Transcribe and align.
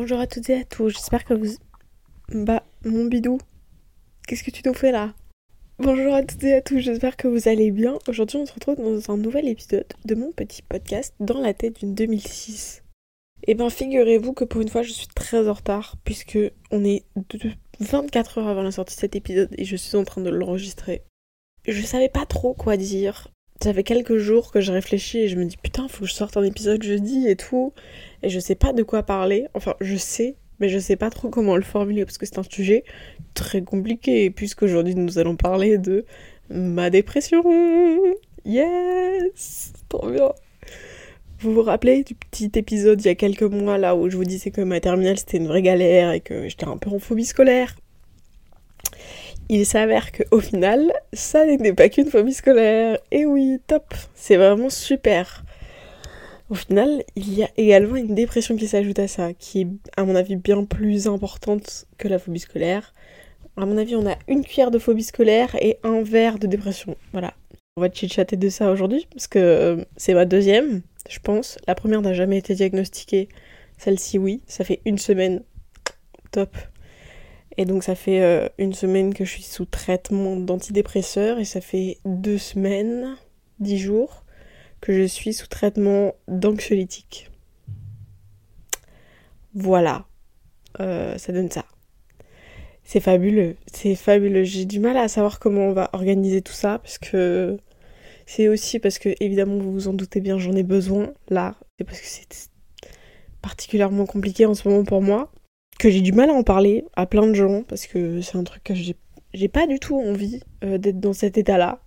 Bonjour 0.00 0.18
à 0.18 0.26
toutes 0.26 0.48
et 0.48 0.54
à 0.54 0.64
tous, 0.64 0.88
j'espère 0.88 1.26
que 1.26 1.34
vous... 1.34 1.56
Bah, 2.30 2.62
mon 2.86 3.04
bidou, 3.04 3.36
qu'est-ce 4.26 4.42
que 4.42 4.50
tu 4.50 4.62
nous 4.64 4.72
fais 4.72 4.92
là? 4.92 5.12
Bonjour 5.78 6.14
à 6.14 6.22
toutes 6.22 6.42
et 6.42 6.54
à 6.54 6.62
tous, 6.62 6.78
j'espère 6.78 7.18
que 7.18 7.28
vous 7.28 7.48
allez 7.48 7.70
bien. 7.70 7.98
Aujourd'hui 8.08 8.38
on 8.38 8.46
se 8.46 8.54
retrouve 8.54 8.76
dans 8.76 9.12
un 9.12 9.18
nouvel 9.18 9.46
épisode 9.46 9.84
de 10.06 10.14
mon 10.14 10.32
petit 10.32 10.62
podcast 10.62 11.14
dans 11.20 11.38
la 11.38 11.52
tête 11.52 11.80
d'une 11.80 11.94
2006. 11.94 12.82
Et 13.46 13.54
ben 13.54 13.68
figurez-vous 13.68 14.32
que 14.32 14.44
pour 14.44 14.62
une 14.62 14.70
fois 14.70 14.80
je 14.80 14.92
suis 14.92 15.06
très 15.08 15.46
en 15.46 15.52
retard 15.52 15.96
puisque 16.02 16.38
on 16.70 16.82
est 16.82 17.04
24 17.80 18.38
heures 18.38 18.48
avant 18.48 18.62
la 18.62 18.72
sortie 18.72 18.96
de 18.96 19.00
cet 19.00 19.16
épisode 19.16 19.50
et 19.58 19.66
je 19.66 19.76
suis 19.76 19.98
en 19.98 20.04
train 20.04 20.22
de 20.22 20.30
l'enregistrer. 20.30 21.02
Je 21.68 21.82
savais 21.82 22.08
pas 22.08 22.24
trop 22.24 22.54
quoi 22.54 22.78
dire. 22.78 23.28
Ça 23.62 23.74
fait 23.74 23.82
quelques 23.82 24.16
jours 24.16 24.52
que 24.52 24.62
je 24.62 24.72
réfléchis 24.72 25.18
et 25.18 25.28
je 25.28 25.36
me 25.36 25.44
dis 25.44 25.58
putain 25.58 25.86
faut 25.86 26.04
que 26.04 26.06
je 26.06 26.14
sorte 26.14 26.38
un 26.38 26.42
épisode 26.42 26.82
jeudi 26.82 27.28
et 27.28 27.36
tout 27.36 27.74
et 28.22 28.30
je 28.30 28.40
sais 28.40 28.54
pas 28.54 28.72
de 28.72 28.82
quoi 28.82 29.02
parler. 29.02 29.48
Enfin, 29.52 29.74
je 29.82 29.96
sais, 29.96 30.36
mais 30.60 30.70
je 30.70 30.78
sais 30.78 30.96
pas 30.96 31.10
trop 31.10 31.28
comment 31.28 31.56
le 31.56 31.62
formuler 31.62 32.06
parce 32.06 32.16
que 32.16 32.24
c'est 32.24 32.38
un 32.38 32.42
sujet 32.42 32.84
très 33.34 33.60
compliqué 33.60 34.30
puisqu'aujourd'hui 34.30 34.94
nous 34.94 35.18
allons 35.18 35.36
parler 35.36 35.76
de 35.76 36.06
ma 36.48 36.88
dépression. 36.88 37.44
Yes, 38.46 39.74
trop 39.90 40.10
bien. 40.10 40.32
Vous 41.40 41.52
vous 41.52 41.62
rappelez 41.62 42.02
du 42.02 42.14
petit 42.14 42.50
épisode 42.54 43.02
il 43.02 43.06
y 43.06 43.10
a 43.10 43.14
quelques 43.14 43.42
mois 43.42 43.76
là 43.76 43.94
où 43.94 44.08
je 44.08 44.16
vous 44.16 44.24
disais 44.24 44.50
que 44.50 44.62
ma 44.62 44.80
terminale 44.80 45.18
c'était 45.18 45.36
une 45.36 45.48
vraie 45.48 45.62
galère 45.62 46.12
et 46.12 46.20
que 46.20 46.48
j'étais 46.48 46.66
un 46.66 46.78
peu 46.78 46.88
en 46.88 46.98
phobie 46.98 47.26
scolaire? 47.26 47.76
Il 49.52 49.66
s'avère 49.66 50.12
qu'au 50.12 50.38
final, 50.38 50.92
ça 51.12 51.44
n'était 51.44 51.72
pas 51.72 51.88
qu'une 51.88 52.08
phobie 52.08 52.32
scolaire. 52.32 52.98
Et 53.10 53.26
oui, 53.26 53.58
top, 53.66 53.94
c'est 54.14 54.36
vraiment 54.36 54.70
super. 54.70 55.44
Au 56.50 56.54
final, 56.54 57.02
il 57.16 57.34
y 57.34 57.42
a 57.42 57.48
également 57.56 57.96
une 57.96 58.14
dépression 58.14 58.56
qui 58.56 58.68
s'ajoute 58.68 59.00
à 59.00 59.08
ça, 59.08 59.34
qui 59.34 59.62
est 59.62 59.68
à 59.96 60.04
mon 60.04 60.14
avis 60.14 60.36
bien 60.36 60.64
plus 60.64 61.08
importante 61.08 61.86
que 61.98 62.06
la 62.06 62.20
phobie 62.20 62.38
scolaire. 62.38 62.94
À 63.56 63.66
mon 63.66 63.76
avis, 63.76 63.96
on 63.96 64.08
a 64.08 64.16
une 64.28 64.44
cuillère 64.44 64.70
de 64.70 64.78
phobie 64.78 65.02
scolaire 65.02 65.56
et 65.60 65.78
un 65.82 66.02
verre 66.02 66.38
de 66.38 66.46
dépression. 66.46 66.96
Voilà. 67.10 67.34
On 67.76 67.80
va 67.80 67.90
chit-chatter 67.90 68.36
de 68.36 68.48
ça 68.50 68.70
aujourd'hui, 68.70 69.08
parce 69.12 69.26
que 69.26 69.40
euh, 69.40 69.84
c'est 69.96 70.14
ma 70.14 70.26
deuxième, 70.26 70.82
je 71.08 71.18
pense. 71.18 71.58
La 71.66 71.74
première 71.74 72.02
n'a 72.02 72.14
jamais 72.14 72.38
été 72.38 72.54
diagnostiquée. 72.54 73.28
Celle-ci, 73.78 74.16
oui. 74.16 74.42
Ça 74.46 74.62
fait 74.62 74.80
une 74.84 74.98
semaine. 74.98 75.42
Top. 76.30 76.56
Et 77.56 77.64
donc 77.64 77.82
ça 77.82 77.94
fait 77.94 78.22
euh, 78.22 78.48
une 78.58 78.72
semaine 78.72 79.12
que 79.12 79.24
je 79.24 79.30
suis 79.30 79.42
sous 79.42 79.64
traitement 79.64 80.36
d'antidépresseurs 80.36 81.38
et 81.38 81.44
ça 81.44 81.60
fait 81.60 81.98
deux 82.04 82.38
semaines, 82.38 83.16
dix 83.58 83.78
jours, 83.78 84.24
que 84.80 84.92
je 84.92 85.02
suis 85.02 85.32
sous 85.34 85.48
traitement 85.48 86.14
d'anxiolytique. 86.28 87.30
Voilà, 89.54 90.06
euh, 90.80 91.18
ça 91.18 91.32
donne 91.32 91.50
ça. 91.50 91.64
C'est 92.84 93.00
fabuleux, 93.00 93.56
c'est 93.72 93.94
fabuleux. 93.94 94.44
J'ai 94.44 94.64
du 94.64 94.80
mal 94.80 94.96
à 94.96 95.08
savoir 95.08 95.38
comment 95.38 95.66
on 95.66 95.72
va 95.72 95.90
organiser 95.92 96.42
tout 96.42 96.52
ça 96.52 96.78
parce 96.78 96.98
que 96.98 97.58
c'est 98.26 98.48
aussi 98.48 98.78
parce 98.78 98.98
que 98.98 99.10
évidemment 99.20 99.58
vous 99.58 99.72
vous 99.72 99.88
en 99.88 99.92
doutez 99.92 100.20
bien, 100.20 100.38
j'en 100.38 100.52
ai 100.52 100.62
besoin 100.62 101.12
là. 101.28 101.56
C'est 101.78 101.84
parce 101.84 102.00
que 102.00 102.06
c'est 102.06 102.48
particulièrement 103.42 104.06
compliqué 104.06 104.46
en 104.46 104.54
ce 104.54 104.68
moment 104.68 104.84
pour 104.84 105.02
moi 105.02 105.32
que 105.80 105.88
j'ai 105.88 106.02
du 106.02 106.12
mal 106.12 106.28
à 106.28 106.34
en 106.34 106.42
parler 106.42 106.84
à 106.94 107.06
plein 107.06 107.26
de 107.26 107.32
gens 107.32 107.62
parce 107.62 107.86
que 107.86 108.20
c'est 108.20 108.36
un 108.36 108.44
truc 108.44 108.62
que 108.62 108.74
j'ai 108.74 109.48
pas 109.48 109.66
du 109.66 109.80
tout 109.80 109.96
envie 109.96 110.42
euh, 110.62 110.76
d'être 110.76 111.00
dans 111.00 111.14
cet 111.14 111.38
état-là. 111.38 111.80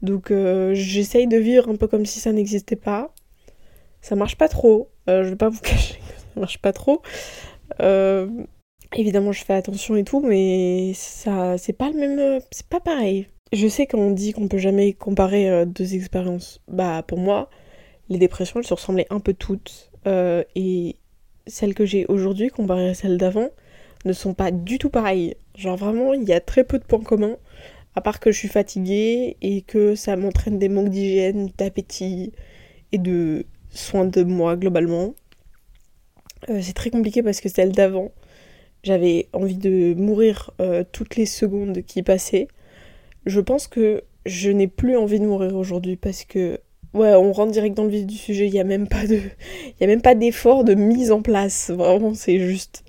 Donc 0.00 0.30
euh, 0.30 0.72
j'essaye 0.72 1.26
de 1.26 1.36
vivre 1.36 1.68
un 1.68 1.76
peu 1.76 1.86
comme 1.88 2.06
si 2.06 2.20
ça 2.20 2.32
n'existait 2.32 2.74
pas. 2.74 3.14
Ça 4.00 4.16
marche 4.16 4.36
pas 4.36 4.48
trop. 4.48 4.88
Euh, 5.10 5.24
je 5.24 5.28
vais 5.28 5.36
pas 5.36 5.50
vous 5.50 5.60
cacher 5.62 5.96
que 5.96 6.20
ça 6.34 6.40
marche 6.40 6.58
pas 6.58 6.72
trop. 6.72 7.02
évidemment, 8.96 9.32
je 9.32 9.44
fais 9.44 9.54
attention 9.54 9.94
et 9.96 10.04
tout, 10.04 10.20
mais 10.20 10.92
ça, 10.94 11.58
c'est 11.58 11.74
pas 11.74 11.90
le 11.90 11.98
même, 11.98 12.40
c'est 12.50 12.66
pas 12.66 12.80
pareil. 12.80 13.28
Je 13.52 13.68
sais 13.68 13.86
qu'on 13.86 14.10
dit 14.10 14.32
qu'on 14.32 14.48
peut 14.48 14.56
jamais 14.56 14.94
comparer 14.94 15.66
deux 15.66 15.94
expériences. 15.94 16.62
Bah 16.66 17.02
pour 17.06 17.18
moi, 17.18 17.50
les 18.08 18.16
dépressions, 18.16 18.60
elles 18.60 18.66
se 18.66 18.72
ressemblaient 18.72 19.06
un 19.10 19.20
peu 19.20 19.34
toutes. 19.34 19.90
et 20.06 20.96
celles 21.48 21.74
que 21.74 21.84
j'ai 21.84 22.06
aujourd'hui 22.06 22.48
comparées 22.48 22.90
à 22.90 22.94
celles 22.94 23.18
d'avant 23.18 23.48
ne 24.04 24.12
sont 24.12 24.34
pas 24.34 24.50
du 24.50 24.78
tout 24.78 24.90
pareilles. 24.90 25.34
Genre 25.56 25.76
vraiment, 25.76 26.14
il 26.14 26.24
y 26.24 26.32
a 26.32 26.40
très 26.40 26.64
peu 26.64 26.78
de 26.78 26.84
points 26.84 27.02
communs 27.02 27.36
à 27.94 28.00
part 28.00 28.20
que 28.20 28.30
je 28.30 28.38
suis 28.38 28.48
fatiguée 28.48 29.36
et 29.42 29.62
que 29.62 29.96
ça 29.96 30.14
m'entraîne 30.14 30.58
des 30.60 30.68
manques 30.68 30.90
d'hygiène, 30.90 31.50
d'appétit 31.58 32.32
et 32.92 32.98
de 32.98 33.44
soins 33.70 34.04
de 34.04 34.22
moi 34.22 34.56
globalement. 34.56 35.14
Euh, 36.48 36.60
c'est 36.62 36.74
très 36.74 36.90
compliqué 36.90 37.24
parce 37.24 37.40
que 37.40 37.48
celle 37.48 37.72
d'avant, 37.72 38.12
j'avais 38.84 39.28
envie 39.32 39.56
de 39.56 39.94
mourir 39.94 40.52
euh, 40.60 40.84
toutes 40.92 41.16
les 41.16 41.26
secondes 41.26 41.82
qui 41.82 42.04
passaient. 42.04 42.46
Je 43.26 43.40
pense 43.40 43.66
que 43.66 44.04
je 44.26 44.50
n'ai 44.50 44.68
plus 44.68 44.96
envie 44.96 45.18
de 45.18 45.26
mourir 45.26 45.56
aujourd'hui 45.56 45.96
parce 45.96 46.24
que 46.24 46.60
ouais, 46.94 47.14
on 47.14 47.32
rentre 47.32 47.52
direct 47.52 47.76
dans 47.76 47.84
le 47.84 47.90
vif 47.90 48.06
du 48.06 48.16
sujet, 48.16 48.46
il 48.46 48.52
n'y 48.52 48.60
a 48.60 48.64
même 48.64 48.88
pas 48.88 49.06
de 49.06 49.20
il 49.80 49.84
a 49.84 49.86
même 49.86 50.02
pas 50.02 50.14
d'effort 50.14 50.64
de 50.64 50.74
mise 50.74 51.12
en 51.12 51.22
place. 51.22 51.70
Vraiment, 51.70 52.14
c'est 52.14 52.38
juste 52.38 52.84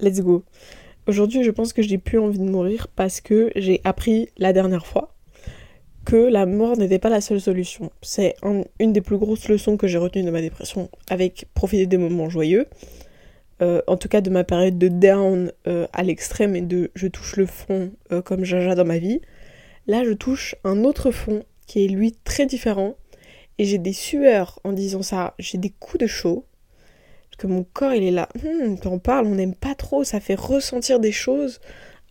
let's 0.00 0.20
go. 0.20 0.44
Aujourd'hui, 1.06 1.42
je 1.42 1.50
pense 1.50 1.72
que 1.72 1.82
j'ai 1.82 1.98
plus 1.98 2.18
envie 2.18 2.38
de 2.38 2.44
mourir 2.44 2.88
parce 2.94 3.20
que 3.20 3.50
j'ai 3.56 3.80
appris 3.84 4.28
la 4.36 4.52
dernière 4.52 4.86
fois 4.86 5.14
que 6.04 6.16
la 6.16 6.46
mort 6.46 6.76
n'était 6.76 6.98
pas 6.98 7.10
la 7.10 7.20
seule 7.20 7.40
solution. 7.40 7.90
C'est 8.02 8.34
une 8.78 8.92
des 8.92 9.00
plus 9.00 9.18
grosses 9.18 9.48
leçons 9.48 9.76
que 9.76 9.86
j'ai 9.86 9.98
retenues 9.98 10.24
de 10.24 10.30
ma 10.30 10.40
dépression, 10.40 10.88
avec 11.10 11.46
profiter 11.54 11.86
des 11.86 11.98
moments 11.98 12.30
joyeux. 12.30 12.66
Euh, 13.60 13.82
en 13.88 13.96
tout 13.96 14.08
cas 14.08 14.20
de 14.20 14.30
ma 14.30 14.44
période 14.44 14.78
de 14.78 14.86
down 14.86 15.50
euh, 15.66 15.88
à 15.92 16.04
l'extrême 16.04 16.54
et 16.54 16.60
de 16.60 16.92
je 16.94 17.08
touche 17.08 17.34
le 17.34 17.44
fond 17.44 17.90
euh, 18.12 18.22
comme 18.22 18.44
Jaja 18.44 18.74
dans 18.74 18.84
ma 18.84 18.98
vie. 18.98 19.20
Là, 19.86 20.04
je 20.04 20.12
touche 20.12 20.54
un 20.62 20.84
autre 20.84 21.10
fond 21.10 21.42
qui 21.66 21.84
est 21.84 21.88
lui 21.88 22.12
très 22.24 22.46
différent. 22.46 22.94
Et 23.58 23.64
j'ai 23.64 23.78
des 23.78 23.92
sueurs 23.92 24.60
en 24.64 24.72
disant 24.72 25.02
ça, 25.02 25.34
j'ai 25.38 25.58
des 25.58 25.70
coups 25.70 25.98
de 25.98 26.06
chaud 26.06 26.44
que 27.38 27.46
mon 27.46 27.64
corps 27.64 27.94
il 27.94 28.02
est 28.02 28.10
là. 28.10 28.28
Hum, 28.44 28.78
quand 28.78 28.90
on 28.90 28.98
parle, 28.98 29.26
on 29.26 29.36
n'aime 29.36 29.54
pas 29.54 29.74
trop, 29.74 30.04
ça 30.04 30.20
fait 30.20 30.34
ressentir 30.34 31.00
des 31.00 31.12
choses. 31.12 31.60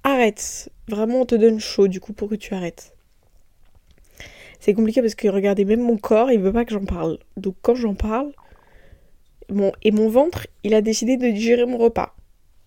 Arrête. 0.03 0.69
Vraiment, 0.87 1.21
on 1.21 1.25
te 1.25 1.35
donne 1.35 1.59
chaud 1.59 1.87
du 1.87 1.99
coup 1.99 2.13
pour 2.13 2.29
que 2.29 2.35
tu 2.35 2.53
arrêtes. 2.53 2.95
C'est 4.59 4.73
compliqué 4.73 5.01
parce 5.01 5.15
que 5.15 5.27
regardez, 5.27 5.65
même 5.65 5.81
mon 5.81 5.97
corps, 5.97 6.31
il 6.31 6.39
veut 6.39 6.53
pas 6.53 6.65
que 6.65 6.73
j'en 6.73 6.85
parle. 6.85 7.19
Donc 7.35 7.55
quand 7.61 7.75
j'en 7.75 7.93
parle, 7.93 8.31
et 9.83 9.91
mon 9.91 10.09
ventre, 10.09 10.47
il 10.63 10.73
a 10.73 10.81
décidé 10.81 11.17
de 11.17 11.29
digérer 11.29 11.65
mon 11.65 11.77
repas. 11.77 12.15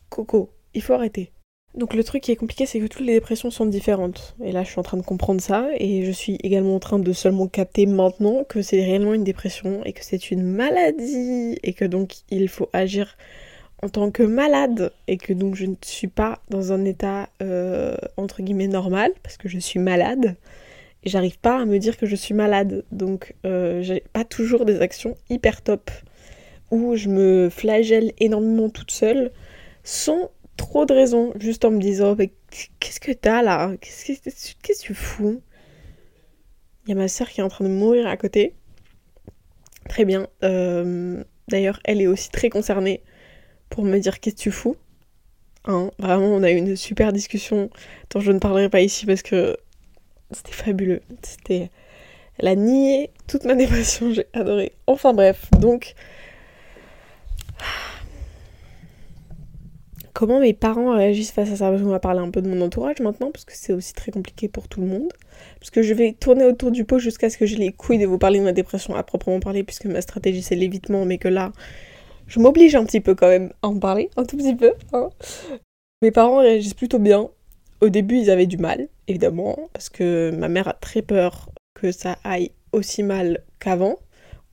Coco, 0.08 0.50
il 0.74 0.82
faut 0.82 0.94
arrêter. 0.94 1.32
Donc 1.74 1.94
le 1.94 2.02
truc 2.02 2.24
qui 2.24 2.32
est 2.32 2.36
compliqué, 2.36 2.66
c'est 2.66 2.80
que 2.80 2.86
toutes 2.86 3.06
les 3.06 3.12
dépressions 3.12 3.50
sont 3.50 3.66
différentes. 3.66 4.34
Et 4.42 4.50
là, 4.50 4.64
je 4.64 4.70
suis 4.70 4.80
en 4.80 4.82
train 4.82 4.96
de 4.96 5.02
comprendre 5.02 5.40
ça, 5.40 5.68
et 5.78 6.04
je 6.04 6.10
suis 6.10 6.36
également 6.42 6.74
en 6.74 6.80
train 6.80 6.98
de 6.98 7.12
seulement 7.12 7.46
capter 7.46 7.86
maintenant 7.86 8.44
que 8.44 8.60
c'est 8.60 8.82
réellement 8.82 9.14
une 9.14 9.22
dépression, 9.24 9.84
et 9.84 9.92
que 9.92 10.04
c'est 10.04 10.32
une 10.32 10.42
maladie, 10.42 11.58
et 11.62 11.72
que 11.72 11.84
donc 11.84 12.16
il 12.30 12.48
faut 12.48 12.68
agir 12.72 13.16
en 13.82 13.88
tant 13.88 14.10
que 14.10 14.24
malade, 14.24 14.92
et 15.06 15.16
que 15.16 15.32
donc 15.32 15.54
je 15.54 15.66
ne 15.66 15.76
suis 15.82 16.08
pas 16.08 16.40
dans 16.50 16.72
un 16.72 16.84
état 16.84 17.28
euh, 17.40 17.96
entre 18.16 18.42
guillemets 18.42 18.66
normal, 18.66 19.12
parce 19.22 19.36
que 19.36 19.48
je 19.48 19.58
suis 19.60 19.78
malade, 19.78 20.34
et 21.04 21.08
j'arrive 21.08 21.38
pas 21.38 21.60
à 21.60 21.64
me 21.66 21.78
dire 21.78 21.96
que 21.96 22.04
je 22.04 22.16
suis 22.16 22.34
malade. 22.34 22.84
Donc 22.90 23.34
euh, 23.46 23.80
j'ai 23.82 24.02
pas 24.12 24.24
toujours 24.24 24.64
des 24.64 24.80
actions 24.80 25.16
hyper 25.30 25.62
top, 25.62 25.88
où 26.72 26.96
je 26.96 27.08
me 27.08 27.48
flagelle 27.48 28.12
énormément 28.18 28.70
toute 28.70 28.90
seule, 28.90 29.30
sans 29.84 30.30
trop 30.60 30.84
de 30.84 30.92
raisons, 30.92 31.32
juste 31.40 31.64
en 31.64 31.70
me 31.70 31.80
disant 31.80 32.14
mais 32.16 32.30
qu'est-ce 32.80 33.00
que 33.00 33.12
t'as 33.12 33.42
là? 33.42 33.72
Qu'est-ce 33.80 34.54
que 34.54 34.78
tu 34.78 34.94
fous? 34.94 35.40
Il 36.84 36.90
y 36.90 36.92
a 36.92 36.96
ma 36.96 37.08
soeur 37.08 37.30
qui 37.30 37.40
est 37.40 37.42
en 37.42 37.48
train 37.48 37.64
de 37.64 37.70
mourir 37.70 38.06
à 38.06 38.16
côté. 38.18 38.54
Très 39.88 40.04
bien. 40.04 40.28
Euh, 40.42 41.24
d'ailleurs, 41.48 41.80
elle 41.84 42.02
est 42.02 42.06
aussi 42.06 42.28
très 42.28 42.50
concernée 42.50 43.02
pour 43.70 43.84
me 43.84 43.98
dire 43.98 44.20
qu'est-ce 44.20 44.36
que 44.36 44.40
tu 44.40 44.50
fous? 44.50 44.76
Hein, 45.64 45.90
vraiment, 45.98 46.26
on 46.26 46.42
a 46.42 46.50
eu 46.50 46.56
une 46.56 46.76
super 46.76 47.12
discussion 47.12 47.70
dont 48.10 48.20
je 48.20 48.30
ne 48.30 48.38
parlerai 48.38 48.68
pas 48.68 48.82
ici 48.82 49.06
parce 49.06 49.22
que 49.22 49.56
c'était 50.30 50.52
fabuleux. 50.52 51.00
C'était. 51.22 51.70
Elle 52.38 52.48
a 52.48 52.54
nié 52.54 53.10
toute 53.28 53.44
ma 53.44 53.54
dépression, 53.62 54.12
j'ai 54.12 54.26
adoré. 54.34 54.72
Enfin 54.86 55.14
bref, 55.14 55.50
donc 55.58 55.94
comment 60.12 60.40
mes 60.40 60.52
parents 60.52 60.96
réagissent 60.96 61.30
face 61.30 61.50
à 61.50 61.56
ça 61.56 61.70
qu'on 61.70 61.84
va 61.84 62.00
parler 62.00 62.20
un 62.20 62.30
peu 62.30 62.42
de 62.42 62.48
mon 62.48 62.60
entourage 62.60 63.00
maintenant, 63.00 63.30
parce 63.30 63.44
que 63.44 63.52
c'est 63.54 63.72
aussi 63.72 63.92
très 63.92 64.12
compliqué 64.12 64.48
pour 64.48 64.68
tout 64.68 64.80
le 64.80 64.86
monde. 64.86 65.12
Parce 65.58 65.70
que 65.70 65.82
je 65.82 65.94
vais 65.94 66.12
tourner 66.12 66.44
autour 66.44 66.70
du 66.70 66.84
pot 66.84 66.98
jusqu'à 66.98 67.30
ce 67.30 67.38
que 67.38 67.46
j'ai 67.46 67.56
les 67.56 67.72
couilles 67.72 67.98
de 67.98 68.06
vous 68.06 68.18
parler 68.18 68.38
de 68.38 68.44
ma 68.44 68.52
dépression 68.52 68.94
à 68.94 69.02
proprement 69.02 69.40
parler, 69.40 69.62
puisque 69.64 69.86
ma 69.86 70.00
stratégie 70.00 70.42
c'est 70.42 70.56
l'évitement, 70.56 71.04
mais 71.04 71.18
que 71.18 71.28
là, 71.28 71.52
je 72.26 72.38
m'oblige 72.40 72.74
un 72.74 72.84
petit 72.84 73.00
peu 73.00 73.14
quand 73.14 73.28
même 73.28 73.52
à 73.62 73.68
en 73.68 73.78
parler, 73.78 74.10
un 74.16 74.24
tout 74.24 74.36
petit 74.36 74.54
peu. 74.54 74.72
Hein. 74.92 75.10
Mes 76.02 76.10
parents 76.10 76.38
réagissent 76.38 76.74
plutôt 76.74 76.98
bien. 76.98 77.28
Au 77.80 77.88
début, 77.88 78.18
ils 78.18 78.30
avaient 78.30 78.46
du 78.46 78.58
mal, 78.58 78.88
évidemment, 79.08 79.58
parce 79.72 79.88
que 79.88 80.30
ma 80.30 80.48
mère 80.48 80.68
a 80.68 80.74
très 80.74 81.02
peur 81.02 81.50
que 81.74 81.92
ça 81.92 82.18
aille 82.24 82.52
aussi 82.72 83.02
mal 83.02 83.42
qu'avant, 83.58 83.98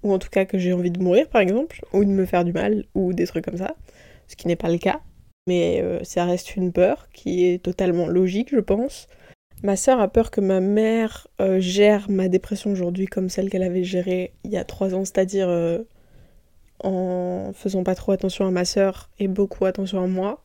ou 0.03 0.13
en 0.13 0.19
tout 0.19 0.29
cas 0.29 0.45
que 0.45 0.57
j'ai 0.57 0.73
envie 0.73 0.91
de 0.91 1.01
mourir, 1.01 1.27
par 1.27 1.41
exemple, 1.41 1.81
ou 1.93 2.05
de 2.05 2.09
me 2.09 2.25
faire 2.25 2.45
du 2.45 2.53
mal, 2.53 2.85
ou 2.95 3.13
des 3.13 3.27
trucs 3.27 3.45
comme 3.45 3.57
ça. 3.57 3.75
ce 4.27 4.35
qui 4.35 4.47
n'est 4.47 4.55
pas 4.55 4.69
le 4.69 4.77
cas. 4.77 5.01
Mais 5.47 5.81
euh, 5.81 6.03
ça 6.03 6.25
reste 6.25 6.55
une 6.55 6.71
peur 6.71 7.07
qui 7.13 7.45
est 7.45 7.63
totalement 7.63 8.07
logique, 8.07 8.49
je 8.51 8.59
pense. 8.59 9.07
Ma 9.63 9.75
sœur 9.75 9.99
a 9.99 10.07
peur 10.07 10.29
que 10.29 10.39
ma 10.41 10.59
mère 10.59 11.27
euh, 11.41 11.59
gère 11.59 12.11
ma 12.11 12.27
dépression 12.27 12.71
aujourd'hui 12.71 13.07
comme 13.07 13.27
celle 13.27 13.49
qu'elle 13.49 13.63
avait 13.63 13.83
gérée 13.83 14.33
il 14.43 14.51
y 14.51 14.57
a 14.57 14.63
trois 14.63 14.93
ans, 14.93 15.03
c'est-à-dire 15.03 15.49
euh, 15.49 15.79
en 16.83 17.51
faisant 17.55 17.83
pas 17.83 17.95
trop 17.95 18.11
attention 18.11 18.45
à 18.45 18.51
ma 18.51 18.65
sœur 18.65 19.09
et 19.17 19.27
beaucoup 19.27 19.65
attention 19.65 20.03
à 20.03 20.05
moi, 20.05 20.43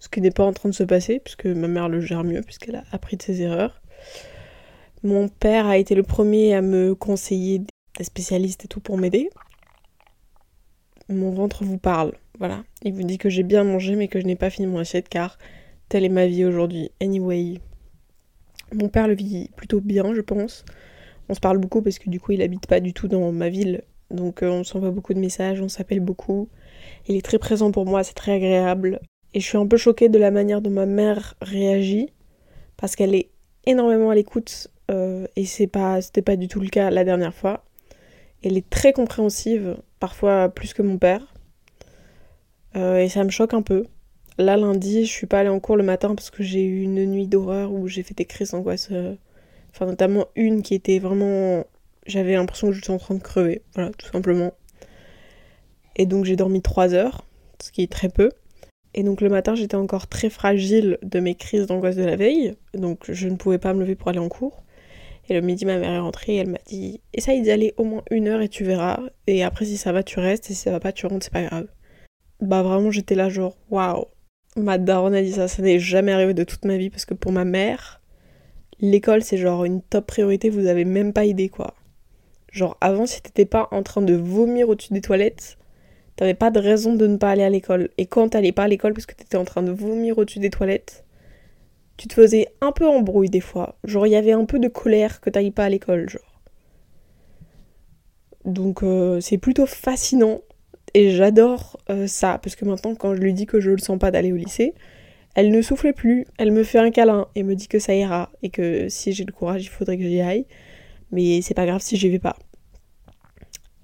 ce 0.00 0.08
qui 0.08 0.20
n'est 0.20 0.32
pas 0.32 0.44
en 0.44 0.52
train 0.52 0.68
de 0.68 0.74
se 0.74 0.82
passer 0.82 1.20
puisque 1.20 1.46
ma 1.46 1.68
mère 1.68 1.88
le 1.88 2.00
gère 2.00 2.24
mieux 2.24 2.42
puisqu'elle 2.42 2.76
a 2.76 2.84
appris 2.90 3.16
de 3.16 3.22
ses 3.22 3.42
erreurs. 3.42 3.80
Mon 5.04 5.28
père 5.28 5.66
a 5.66 5.78
été 5.78 5.94
le 5.94 6.02
premier 6.02 6.54
à 6.54 6.62
me 6.62 6.96
conseiller 6.96 7.60
des 7.96 8.04
spécialistes 8.04 8.64
et 8.64 8.68
tout 8.68 8.80
pour 8.80 8.98
m'aider. 8.98 9.30
Mon 11.08 11.30
ventre 11.30 11.64
vous 11.64 11.78
parle, 11.78 12.12
voilà. 12.38 12.64
Il 12.82 12.92
vous 12.92 13.02
dit 13.02 13.18
que 13.18 13.30
j'ai 13.30 13.42
bien 13.42 13.64
mangé 13.64 13.96
mais 13.96 14.08
que 14.08 14.20
je 14.20 14.26
n'ai 14.26 14.36
pas 14.36 14.50
fini 14.50 14.66
mon 14.66 14.78
assiette 14.78 15.08
car 15.08 15.38
telle 15.88 16.04
est 16.04 16.10
ma 16.10 16.26
vie 16.26 16.44
aujourd'hui. 16.44 16.90
Anyway, 17.00 17.60
mon 18.72 18.88
père 18.88 19.08
le 19.08 19.14
vit 19.14 19.50
plutôt 19.56 19.80
bien, 19.80 20.14
je 20.14 20.20
pense. 20.20 20.64
On 21.28 21.34
se 21.34 21.40
parle 21.40 21.58
beaucoup 21.58 21.82
parce 21.82 21.98
que 21.98 22.10
du 22.10 22.20
coup, 22.20 22.32
il 22.32 22.42
habite 22.42 22.66
pas 22.66 22.80
du 22.80 22.92
tout 22.92 23.08
dans 23.08 23.32
ma 23.32 23.48
ville. 23.48 23.82
Donc 24.10 24.42
euh, 24.42 24.48
on 24.48 24.64
s'envoie 24.64 24.90
beaucoup 24.90 25.14
de 25.14 25.18
messages, 25.18 25.60
on 25.60 25.68
s'appelle 25.68 26.00
beaucoup. 26.00 26.48
Il 27.06 27.16
est 27.16 27.24
très 27.24 27.38
présent 27.38 27.70
pour 27.70 27.86
moi, 27.86 28.04
c'est 28.04 28.14
très 28.14 28.32
agréable. 28.32 29.00
Et 29.34 29.40
je 29.40 29.46
suis 29.46 29.58
un 29.58 29.66
peu 29.66 29.76
choquée 29.76 30.08
de 30.08 30.18
la 30.18 30.30
manière 30.30 30.62
dont 30.62 30.70
ma 30.70 30.86
mère 30.86 31.34
réagit 31.42 32.12
parce 32.76 32.96
qu'elle 32.96 33.14
est 33.14 33.30
énormément 33.66 34.10
à 34.10 34.14
l'écoute 34.14 34.68
euh, 34.90 35.26
et 35.36 35.44
c'est 35.44 35.66
pas 35.66 36.00
c'était 36.00 36.22
pas 36.22 36.36
du 36.36 36.48
tout 36.48 36.60
le 36.60 36.68
cas 36.68 36.90
la 36.90 37.04
dernière 37.04 37.34
fois. 37.34 37.64
Elle 38.42 38.56
est 38.56 38.68
très 38.70 38.92
compréhensive, 38.92 39.76
parfois 40.00 40.48
plus 40.48 40.74
que 40.74 40.82
mon 40.82 40.98
père. 40.98 41.34
Euh, 42.76 42.98
et 42.98 43.08
ça 43.08 43.24
me 43.24 43.30
choque 43.30 43.54
un 43.54 43.62
peu. 43.62 43.86
Là, 44.38 44.56
lundi, 44.56 45.04
je 45.04 45.10
suis 45.10 45.26
pas 45.26 45.40
allée 45.40 45.48
en 45.48 45.60
cours 45.60 45.76
le 45.76 45.82
matin 45.82 46.14
parce 46.14 46.30
que 46.30 46.42
j'ai 46.42 46.62
eu 46.62 46.82
une 46.82 47.04
nuit 47.06 47.26
d'horreur 47.26 47.72
où 47.72 47.88
j'ai 47.88 48.02
fait 48.02 48.14
des 48.14 48.24
crises 48.24 48.52
d'angoisse. 48.52 48.88
Euh, 48.92 49.14
enfin, 49.70 49.86
notamment 49.86 50.26
une 50.36 50.62
qui 50.62 50.74
était 50.74 50.98
vraiment. 50.98 51.64
J'avais 52.06 52.34
l'impression 52.34 52.68
que 52.68 52.74
j'étais 52.74 52.90
en 52.90 52.98
train 52.98 53.14
de 53.14 53.22
crever. 53.22 53.62
Voilà, 53.74 53.90
tout 53.90 54.06
simplement. 54.06 54.52
Et 55.96 56.06
donc, 56.06 56.24
j'ai 56.24 56.36
dormi 56.36 56.62
3 56.62 56.94
heures, 56.94 57.26
ce 57.60 57.72
qui 57.72 57.82
est 57.82 57.90
très 57.90 58.08
peu. 58.08 58.30
Et 58.94 59.02
donc, 59.02 59.20
le 59.20 59.28
matin, 59.28 59.54
j'étais 59.54 59.76
encore 59.76 60.06
très 60.06 60.30
fragile 60.30 60.98
de 61.02 61.20
mes 61.20 61.34
crises 61.34 61.66
d'angoisse 61.66 61.96
de 61.96 62.04
la 62.04 62.16
veille. 62.16 62.54
Donc, 62.74 63.10
je 63.10 63.28
ne 63.28 63.36
pouvais 63.36 63.58
pas 63.58 63.74
me 63.74 63.80
lever 63.80 63.96
pour 63.96 64.08
aller 64.08 64.18
en 64.18 64.28
cours. 64.28 64.62
Et 65.28 65.34
le 65.34 65.40
midi, 65.40 65.66
ma 65.66 65.78
mère 65.78 65.90
est 65.90 65.98
rentrée 65.98 66.34
et 66.34 66.36
elle 66.38 66.50
m'a 66.50 66.58
dit 66.66 67.00
Essaye 67.12 67.42
d'y 67.42 67.50
aller 67.50 67.74
au 67.76 67.84
moins 67.84 68.02
une 68.10 68.28
heure 68.28 68.40
et 68.40 68.48
tu 68.48 68.64
verras. 68.64 69.00
Et 69.26 69.42
après, 69.44 69.64
si 69.66 69.76
ça 69.76 69.92
va, 69.92 70.02
tu 70.02 70.20
restes. 70.20 70.50
Et 70.50 70.54
si 70.54 70.60
ça 70.60 70.70
va 70.70 70.80
pas, 70.80 70.92
tu 70.92 71.06
rentres, 71.06 71.24
c'est 71.24 71.32
pas 71.32 71.44
grave. 71.44 71.66
Bah, 72.40 72.62
vraiment, 72.62 72.90
j'étais 72.90 73.14
là, 73.14 73.28
genre, 73.28 73.56
waouh 73.70 74.06
Ma 74.56 74.78
daronne 74.78 75.14
a 75.14 75.22
dit 75.22 75.32
ça, 75.32 75.46
ça 75.46 75.62
n'est 75.62 75.78
jamais 75.78 76.12
arrivé 76.12 76.34
de 76.34 76.44
toute 76.44 76.64
ma 76.64 76.76
vie 76.76 76.90
parce 76.90 77.04
que 77.04 77.14
pour 77.14 77.32
ma 77.32 77.44
mère, 77.44 78.00
l'école 78.80 79.22
c'est 79.22 79.36
genre 79.36 79.64
une 79.64 79.82
top 79.82 80.06
priorité, 80.06 80.50
vous 80.50 80.66
avez 80.66 80.84
même 80.84 81.12
pas 81.12 81.24
idée 81.24 81.48
quoi. 81.48 81.74
Genre 82.50 82.76
avant, 82.80 83.06
si 83.06 83.22
t'étais 83.22 83.44
pas 83.44 83.68
en 83.70 83.82
train 83.82 84.02
de 84.02 84.14
vomir 84.14 84.68
au-dessus 84.68 84.92
des 84.92 85.00
toilettes, 85.00 85.58
t'avais 86.16 86.34
pas 86.34 86.50
de 86.50 86.58
raison 86.58 86.94
de 86.94 87.06
ne 87.06 87.16
pas 87.16 87.30
aller 87.30 87.44
à 87.44 87.50
l'école. 87.50 87.90
Et 87.98 88.06
quand 88.06 88.30
t'allais 88.30 88.52
pas 88.52 88.64
à 88.64 88.68
l'école 88.68 88.94
parce 88.94 89.06
que 89.06 89.14
t'étais 89.14 89.36
en 89.36 89.44
train 89.44 89.62
de 89.62 89.70
vomir 89.70 90.18
au-dessus 90.18 90.40
des 90.40 90.50
toilettes, 90.50 91.04
tu 91.98 92.08
te 92.08 92.14
faisais 92.14 92.48
un 92.62 92.72
peu 92.72 92.88
embrouille 92.88 93.28
des 93.28 93.40
fois. 93.40 93.76
Genre 93.84 94.06
il 94.06 94.10
y 94.10 94.16
avait 94.16 94.32
un 94.32 94.46
peu 94.46 94.58
de 94.58 94.68
colère 94.68 95.20
que 95.20 95.28
t'ailles 95.28 95.50
pas 95.50 95.64
à 95.64 95.68
l'école, 95.68 96.08
genre. 96.08 96.40
Donc 98.46 98.82
euh, 98.82 99.20
c'est 99.20 99.36
plutôt 99.36 99.66
fascinant 99.66 100.40
et 100.94 101.10
j'adore 101.10 101.78
euh, 101.90 102.06
ça, 102.06 102.40
parce 102.42 102.56
que 102.56 102.64
maintenant, 102.64 102.94
quand 102.94 103.14
je 103.14 103.20
lui 103.20 103.34
dis 103.34 103.46
que 103.46 103.60
je 103.60 103.70
le 103.70 103.78
sens 103.78 103.98
pas 103.98 104.10
d'aller 104.10 104.32
au 104.32 104.36
lycée, 104.36 104.74
elle 105.34 105.50
ne 105.50 105.60
souffle 105.60 105.92
plus, 105.92 106.24
elle 106.38 106.52
me 106.52 106.64
fait 106.64 106.78
un 106.78 106.90
câlin 106.90 107.28
et 107.34 107.42
me 107.42 107.54
dit 107.54 107.68
que 107.68 107.78
ça 107.78 107.94
ira, 107.94 108.30
et 108.42 108.48
que 108.48 108.88
si 108.88 109.12
j'ai 109.12 109.24
le 109.24 109.32
courage, 109.32 109.64
il 109.64 109.68
faudrait 109.68 109.98
que 109.98 110.04
j'y 110.04 110.20
aille. 110.20 110.46
Mais 111.12 111.40
c'est 111.42 111.54
pas 111.54 111.66
grave 111.66 111.80
si 111.80 111.96
j'y 111.96 112.08
vais 112.08 112.18
pas. 112.18 112.36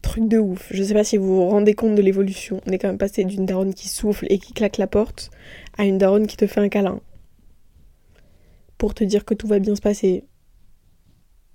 Truc 0.02 0.28
de 0.28 0.38
ouf. 0.38 0.68
Je 0.70 0.82
sais 0.82 0.94
pas 0.94 1.04
si 1.04 1.16
vous 1.16 1.36
vous 1.36 1.48
rendez 1.48 1.74
compte 1.74 1.94
de 1.94 2.02
l'évolution. 2.02 2.60
On 2.66 2.72
est 2.72 2.78
quand 2.78 2.88
même 2.88 2.98
passé 2.98 3.24
d'une 3.24 3.46
daronne 3.46 3.72
qui 3.72 3.88
souffle 3.88 4.26
et 4.28 4.38
qui 4.38 4.52
claque 4.52 4.78
la 4.78 4.86
porte 4.86 5.30
à 5.78 5.84
une 5.84 5.98
daronne 5.98 6.26
qui 6.26 6.36
te 6.36 6.46
fait 6.46 6.60
un 6.60 6.68
câlin. 6.68 7.00
Pour 8.78 8.94
te 8.94 9.04
dire 9.04 9.24
que 9.24 9.34
tout 9.34 9.46
va 9.46 9.58
bien 9.58 9.74
se 9.74 9.80
passer. 9.80 10.24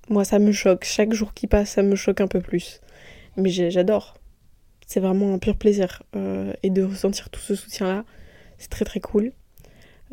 Moi, 0.10 0.24
ça 0.24 0.40
me 0.40 0.52
choque. 0.52 0.86
Chaque 0.86 1.14
jour 1.14 1.34
qui 1.34 1.48
passe, 1.48 1.72
ça 1.72 1.84
me 1.84 1.96
choque 1.96 2.22
un 2.22 2.28
peu 2.28 2.42
plus. 2.42 2.82
Mais 3.38 3.50
j'adore 3.50 4.20
c'est 4.90 5.00
vraiment 5.00 5.36
un 5.36 5.38
pur 5.38 5.56
plaisir. 5.56 6.02
Euh, 6.16 6.52
et 6.64 6.72
de 6.72 6.84
ressentir 6.84 7.30
tout 7.30 7.40
ce 7.40 7.56
soutien-là, 7.56 8.06
c'est 8.58 8.70
très 8.70 8.86
très 8.86 9.00
cool. 9.00 9.32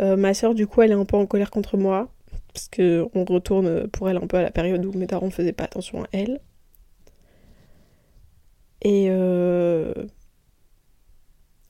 Euh, 0.01 0.17
ma 0.17 0.35
soeur, 0.35 0.55
du 0.55 0.67
coup, 0.67 0.83
elle 0.83 0.91
est 0.91 0.95
un 0.95 1.07
peu 1.07 1.17
en 1.17 1.25
colère 1.27 1.51
contre 1.51 1.79
moi, 1.79 2.13
parce 2.53 2.69
qu'on 2.69 3.25
retourne 3.25 3.89
pour 3.89 4.11
elle 4.11 4.19
un 4.19 4.27
peu 4.27 4.37
à 4.37 4.43
la 4.43 4.51
période 4.51 4.85
où 4.85 4.93
mes 4.93 5.07
parents 5.07 5.27
ne 5.27 5.31
faisaient 5.31 5.55
pas 5.55 5.65
attention 5.65 6.05
à 6.05 6.09
elle. 6.13 6.41
Et 8.83 9.07
euh, 9.09 9.95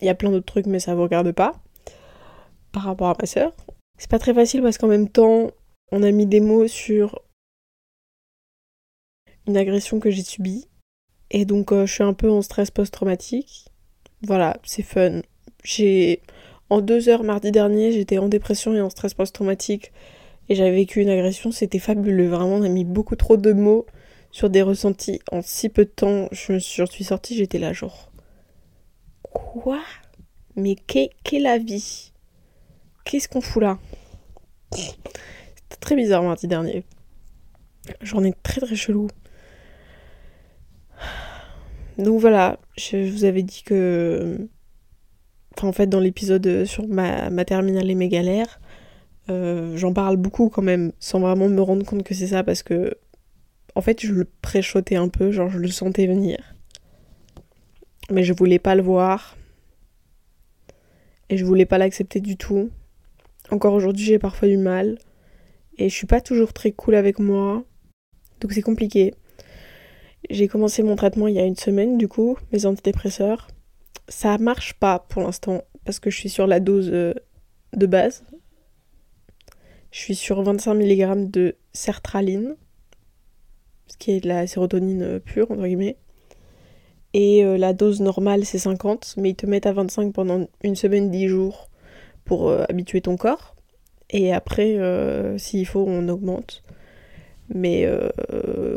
il 0.01 0.07
y 0.07 0.11
a 0.11 0.15
plein 0.17 0.33
d'autres 0.33 0.47
trucs, 0.47 0.67
mais 0.67 0.81
ça 0.81 0.91
ne 0.91 0.97
vous 0.97 1.05
regarde 1.05 1.31
pas. 1.31 1.53
Par 2.73 2.83
rapport 2.83 3.09
à 3.09 3.17
ma 3.21 3.27
soeur. 3.27 3.53
C'est 3.99 4.11
pas 4.11 4.19
très 4.19 4.35
facile 4.35 4.63
parce 4.63 4.79
qu'en 4.79 4.89
même 4.89 5.09
temps, 5.09 5.51
on 5.93 6.03
a 6.03 6.11
mis 6.11 6.27
des 6.27 6.41
mots 6.41 6.69
sur 6.69 7.23
une 9.47 9.57
agression 9.57 10.01
que 10.01 10.11
j'ai 10.11 10.23
subie 10.23 10.67
et 11.31 11.45
donc 11.45 11.73
euh, 11.73 11.87
je 11.87 11.93
suis 11.93 12.03
un 12.03 12.15
peu 12.15 12.31
en 12.31 12.43
stress 12.43 12.71
post-traumatique. 12.71 13.67
Voilà, 14.23 14.57
c'est 14.65 14.83
fun. 14.83 15.23
J'ai 15.65 16.21
en 16.69 16.81
deux 16.81 17.09
heures 17.09 17.23
mardi 17.23 17.53
dernier, 17.53 17.93
j'étais 17.93 18.19
en 18.19 18.29
dépression 18.29 18.75
et 18.75 18.81
en 18.81 18.91
stress 18.91 19.15
post-traumatique 19.15 19.93
et 20.49 20.55
j'avais 20.55 20.73
vécu 20.73 21.01
une 21.01 21.09
agression. 21.09 21.51
C'était 21.51 21.79
fabuleux. 21.79 22.29
Vraiment, 22.29 22.57
on 22.57 22.63
a 22.63 22.69
mis 22.69 22.85
beaucoup 22.85 23.17
trop 23.17 23.37
de 23.37 23.53
mots 23.53 23.87
sur 24.31 24.51
des 24.51 24.63
ressentis 24.63 25.21
en 25.33 25.43
si 25.43 25.69
peu 25.69 25.85
de 25.85 25.91
temps. 25.91 26.29
Je 26.33 26.59
suis 26.59 27.05
sortie, 27.05 27.37
j'étais 27.37 27.59
là 27.59 27.73
genre 27.73 28.11
quoi? 29.23 29.81
Mais 30.57 30.75
qu'est 30.75 31.11
la 31.39 31.59
vie? 31.59 32.13
Qu'est-ce 33.07 33.29
qu'on 33.29 33.41
fout 33.41 33.63
là 33.63 33.79
C'était 34.73 35.77
très 35.81 35.95
bizarre 35.95 36.25
mardi 36.25 36.49
dernier. 36.49 36.85
J'en 38.03 38.25
ai 38.25 38.35
très 38.43 38.61
très 38.61 38.75
chelou. 38.75 39.07
Donc 41.99 42.21
voilà, 42.21 42.59
je 42.77 43.09
vous 43.09 43.25
avais 43.25 43.45
dit 43.45 43.63
que. 43.65 44.49
Enfin, 45.57 45.69
en 45.69 45.73
fait, 45.73 45.87
dans 45.87 46.01
l'épisode 46.01 46.65
sur 46.65 46.89
ma, 46.89 47.31
ma, 47.31 47.45
terminale 47.45 47.89
et 47.89 47.95
mes 47.95 48.09
galères, 48.09 48.61
euh, 49.31 49.77
j'en 49.77 49.93
parle 49.93 50.17
beaucoup 50.17 50.49
quand 50.49 50.63
même, 50.63 50.91
sans 50.99 51.21
vraiment 51.21 51.49
me 51.49 51.63
rendre 51.63 51.87
compte 51.87 52.03
que 52.03 52.13
c'est 52.13 52.27
ça, 52.27 52.43
parce 52.43 52.65
que. 52.65 52.93
En 53.77 53.83
fait, 53.83 54.05
je 54.05 54.13
le 54.13 54.27
préchotais 54.43 54.97
un 54.97 55.09
peu, 55.09 55.31
genre 55.31 55.49
je 55.49 55.59
le 55.59 55.69
sentais 55.69 56.09
venir. 56.09 56.39
Mais 58.11 58.25
je 58.25 58.33
voulais 58.33 58.59
pas 58.59 58.75
le 58.75 58.83
voir. 58.83 59.37
Et 61.29 61.37
je 61.37 61.45
voulais 61.45 61.67
pas 61.67 61.79
l'accepter 61.79 62.21
du 62.21 62.37
tout. 62.37 62.71
Encore 63.51 63.75
aujourd'hui, 63.75 64.05
j'ai 64.05 64.19
parfois 64.19 64.49
du 64.49 64.57
mal. 64.57 64.99
Et 65.79 65.89
je 65.89 65.95
suis 65.95 66.07
pas 66.07 66.21
toujours 66.21 66.53
très 66.53 66.73
cool 66.73 66.95
avec 66.95 67.19
moi. 67.19 67.65
Donc 68.41 68.53
c'est 68.53 68.63
compliqué. 68.63 69.15
J'ai 70.31 70.49
commencé 70.49 70.83
mon 70.83 70.97
traitement 70.97 71.29
il 71.29 71.35
y 71.35 71.39
a 71.39 71.45
une 71.45 71.57
semaine, 71.57 71.99
du 71.99 72.09
coup, 72.09 72.37
mes 72.53 72.67
antidépresseurs. 72.67 73.49
Ça 74.09 74.39
marche 74.39 74.75
pas 74.75 74.99
pour 74.99 75.23
l'instant 75.23 75.63
parce 75.85 76.01
que 76.01 76.11
je 76.11 76.17
suis 76.17 76.29
sur 76.29 76.47
la 76.47 76.61
dose 76.61 76.91
euh, 76.93 77.15
de 77.75 77.87
base. 77.87 78.25
Je 79.93 80.01
suis 80.01 80.17
sur 80.17 80.43
25 80.43 80.75
mg 80.75 81.31
de 81.31 81.57
sertraline, 81.73 82.57
ce 83.87 83.97
qui 83.97 84.13
est 84.13 84.21
de 84.21 84.29
la 84.29 84.47
sérotonine 84.47 85.03
euh, 85.03 85.19
pure, 85.21 85.51
entre 85.51 85.65
guillemets. 85.65 85.97
Et 87.15 87.45
euh, 87.45 87.57
la 87.57 87.73
dose 87.73 88.01
normale, 88.01 88.45
c'est 88.45 88.59
50, 88.59 89.15
mais 89.17 89.31
ils 89.31 89.37
te 89.37 89.47
mettent 89.47 89.67
à 89.67 89.73
25 89.73 90.13
pendant 90.13 90.49
une 90.63 90.77
semaine, 90.77 91.11
10 91.11 91.29
jours 91.29 91.71
pour 92.27 92.51
habituer 92.51 93.01
ton 93.01 93.17
corps. 93.17 93.57
Et 94.11 94.33
après, 94.33 94.79
s'il 95.39 95.67
faut, 95.67 95.85
on 95.87 96.09
augmente. 96.09 96.63
Mais 97.49 97.85
euh, 97.87 98.11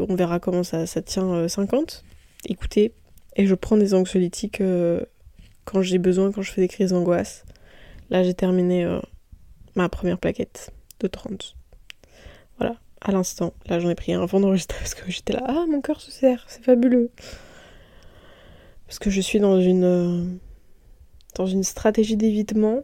on 0.07 0.15
verra 0.15 0.39
comment 0.39 0.63
ça, 0.63 0.85
ça 0.85 1.01
tient 1.01 1.47
50. 1.47 2.03
Euh, 2.05 2.09
Écoutez, 2.47 2.93
et 3.35 3.45
je 3.45 3.55
prends 3.55 3.77
des 3.77 3.93
anxiolytiques 3.93 4.61
euh, 4.61 5.01
quand 5.65 5.81
j'ai 5.81 5.97
besoin, 5.97 6.31
quand 6.31 6.41
je 6.41 6.51
fais 6.51 6.61
des 6.61 6.67
crises 6.67 6.91
d'angoisse. 6.91 7.45
Là, 8.09 8.23
j'ai 8.23 8.33
terminé 8.33 8.87
ma 9.75 9.87
première 9.87 10.17
plaquette 10.17 10.71
de 10.99 11.07
30. 11.07 11.55
Voilà, 12.57 12.75
à 13.01 13.11
l'instant. 13.11 13.53
Là, 13.67 13.79
j'en 13.79 13.89
ai 13.89 13.95
pris 13.95 14.13
un 14.13 14.23
avant 14.23 14.39
d'enregistrer 14.39 14.79
parce 14.79 14.95
que 14.95 15.11
j'étais 15.11 15.33
là. 15.33 15.43
Ah, 15.45 15.65
mon 15.69 15.81
cœur 15.81 16.01
se 16.01 16.11
serre, 16.11 16.45
c'est 16.47 16.63
fabuleux. 16.63 17.11
Parce 18.87 18.97
que 18.97 19.11
je 19.11 19.21
suis 19.21 19.39
dans 19.39 19.61
une, 19.61 20.39
dans 21.35 21.45
une 21.45 21.63
stratégie 21.63 22.17
d'évitement. 22.17 22.81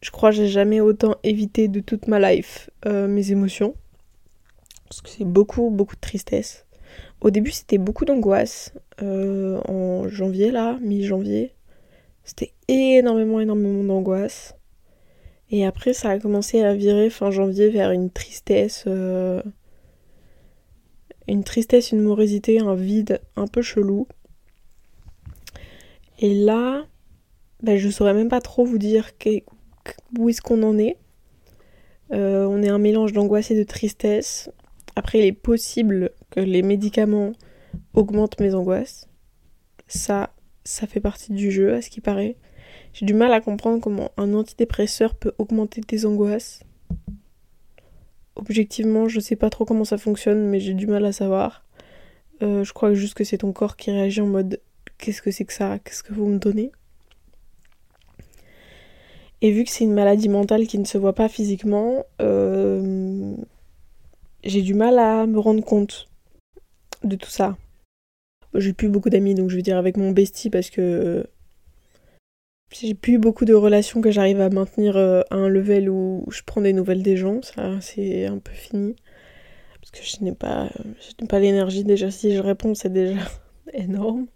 Je 0.00 0.10
crois 0.10 0.30
que 0.30 0.36
j'ai 0.36 0.48
jamais 0.48 0.80
autant 0.80 1.16
évité 1.22 1.68
de 1.68 1.80
toute 1.80 2.06
ma 2.06 2.18
life 2.18 2.70
mes 2.84 3.32
émotions 3.32 3.74
parce 4.88 5.02
que 5.02 5.10
c'est 5.10 5.24
beaucoup, 5.24 5.70
beaucoup 5.70 5.94
de 5.94 6.00
tristesse. 6.00 6.66
Au 7.20 7.30
début, 7.30 7.50
c'était 7.50 7.78
beaucoup 7.78 8.04
d'angoisse. 8.04 8.72
Euh, 9.02 9.60
en 9.68 10.08
janvier, 10.08 10.50
là, 10.50 10.78
mi-janvier, 10.80 11.54
C'était 12.24 12.52
énormément, 12.68 13.40
énormément 13.40 13.84
d'angoisse. 13.84 14.54
Et 15.50 15.64
après, 15.64 15.94
ça 15.94 16.10
a 16.10 16.18
commencé 16.18 16.62
à 16.62 16.74
virer 16.74 17.10
fin 17.10 17.30
janvier 17.30 17.70
vers 17.70 17.90
une 17.90 18.10
tristesse. 18.10 18.84
Euh, 18.86 19.42
une 21.26 21.44
tristesse, 21.44 21.92
une 21.92 22.02
morosité, 22.02 22.60
un 22.60 22.74
vide 22.74 23.20
un 23.36 23.46
peu 23.46 23.62
chelou. 23.62 24.06
Et 26.18 26.34
là, 26.34 26.86
ben, 27.62 27.76
je 27.76 27.88
saurais 27.88 28.14
même 28.14 28.28
pas 28.28 28.40
trop 28.40 28.64
vous 28.64 28.78
dire 28.78 29.16
où 30.18 30.28
est-ce 30.28 30.40
qu'on 30.40 30.62
en 30.62 30.78
est. 30.78 30.96
Euh, 32.12 32.46
on 32.46 32.62
est 32.62 32.68
un 32.68 32.78
mélange 32.78 33.12
d'angoisse 33.12 33.50
et 33.50 33.56
de 33.56 33.64
tristesse. 33.64 34.50
Après, 34.96 35.18
il 35.18 35.24
est 35.24 35.32
possible 35.32 36.10
que 36.30 36.40
les 36.40 36.62
médicaments 36.62 37.32
augmentent 37.94 38.40
mes 38.40 38.54
angoisses. 38.54 39.08
Ça, 39.86 40.30
ça 40.64 40.86
fait 40.86 41.00
partie 41.00 41.32
du 41.32 41.50
jeu, 41.50 41.74
à 41.74 41.82
ce 41.82 41.90
qui 41.90 42.00
paraît. 42.00 42.36
J'ai 42.92 43.06
du 43.06 43.14
mal 43.14 43.32
à 43.32 43.40
comprendre 43.40 43.80
comment 43.80 44.10
un 44.16 44.34
antidépresseur 44.34 45.14
peut 45.14 45.32
augmenter 45.38 45.80
tes 45.82 46.04
angoisses. 46.04 46.62
Objectivement, 48.36 49.08
je 49.08 49.20
sais 49.20 49.36
pas 49.36 49.50
trop 49.50 49.64
comment 49.64 49.84
ça 49.84 49.98
fonctionne, 49.98 50.48
mais 50.48 50.60
j'ai 50.60 50.74
du 50.74 50.86
mal 50.86 51.04
à 51.04 51.12
savoir. 51.12 51.64
Euh, 52.42 52.64
je 52.64 52.72
crois 52.72 52.94
juste 52.94 53.14
que 53.14 53.24
c'est 53.24 53.38
ton 53.38 53.52
corps 53.52 53.76
qui 53.76 53.90
réagit 53.90 54.20
en 54.20 54.26
mode 54.26 54.60
qu'est-ce 54.96 55.22
que 55.22 55.30
c'est 55.30 55.44
que 55.44 55.52
ça? 55.52 55.78
Qu'est-ce 55.78 56.02
que 56.02 56.12
vous 56.12 56.26
me 56.26 56.38
donnez? 56.38 56.72
Et 59.40 59.52
vu 59.52 59.64
que 59.64 59.70
c'est 59.70 59.84
une 59.84 59.94
maladie 59.94 60.28
mentale 60.28 60.66
qui 60.66 60.78
ne 60.78 60.84
se 60.84 60.98
voit 60.98 61.14
pas 61.14 61.28
physiquement, 61.28 62.04
euh, 62.20 63.36
j'ai 64.42 64.62
du 64.62 64.74
mal 64.74 64.98
à 64.98 65.26
me 65.26 65.38
rendre 65.38 65.64
compte 65.64 66.08
de 67.04 67.16
tout 67.16 67.30
ça. 67.30 67.56
J'ai 68.54 68.72
plus 68.72 68.88
beaucoup 68.88 69.10
d'amis, 69.10 69.34
donc 69.34 69.50
je 69.50 69.56
veux 69.56 69.62
dire 69.62 69.76
avec 69.76 69.96
mon 69.96 70.10
bestie 70.10 70.50
parce 70.50 70.70
que 70.70 71.24
j'ai 72.72 72.94
plus 72.94 73.18
beaucoup 73.18 73.44
de 73.44 73.54
relations 73.54 74.00
que 74.00 74.10
j'arrive 74.10 74.40
à 74.40 74.50
maintenir 74.50 74.96
euh, 74.96 75.22
à 75.30 75.36
un 75.36 75.48
level 75.48 75.88
où 75.88 76.24
je 76.30 76.42
prends 76.44 76.60
des 76.60 76.72
nouvelles 76.72 77.02
des 77.02 77.16
gens, 77.16 77.40
ça 77.42 77.80
c'est 77.80 78.26
un 78.26 78.38
peu 78.38 78.52
fini. 78.52 78.96
Parce 79.80 79.90
que 79.92 80.04
je 80.04 80.24
n'ai 80.24 80.34
pas, 80.34 80.68
je 81.00 81.12
n'ai 81.20 81.28
pas 81.28 81.38
l'énergie, 81.38 81.84
déjà 81.84 82.10
si 82.10 82.34
je 82.34 82.40
réponds 82.40 82.74
c'est 82.74 82.92
déjà 82.92 83.20
énorme. 83.72 84.26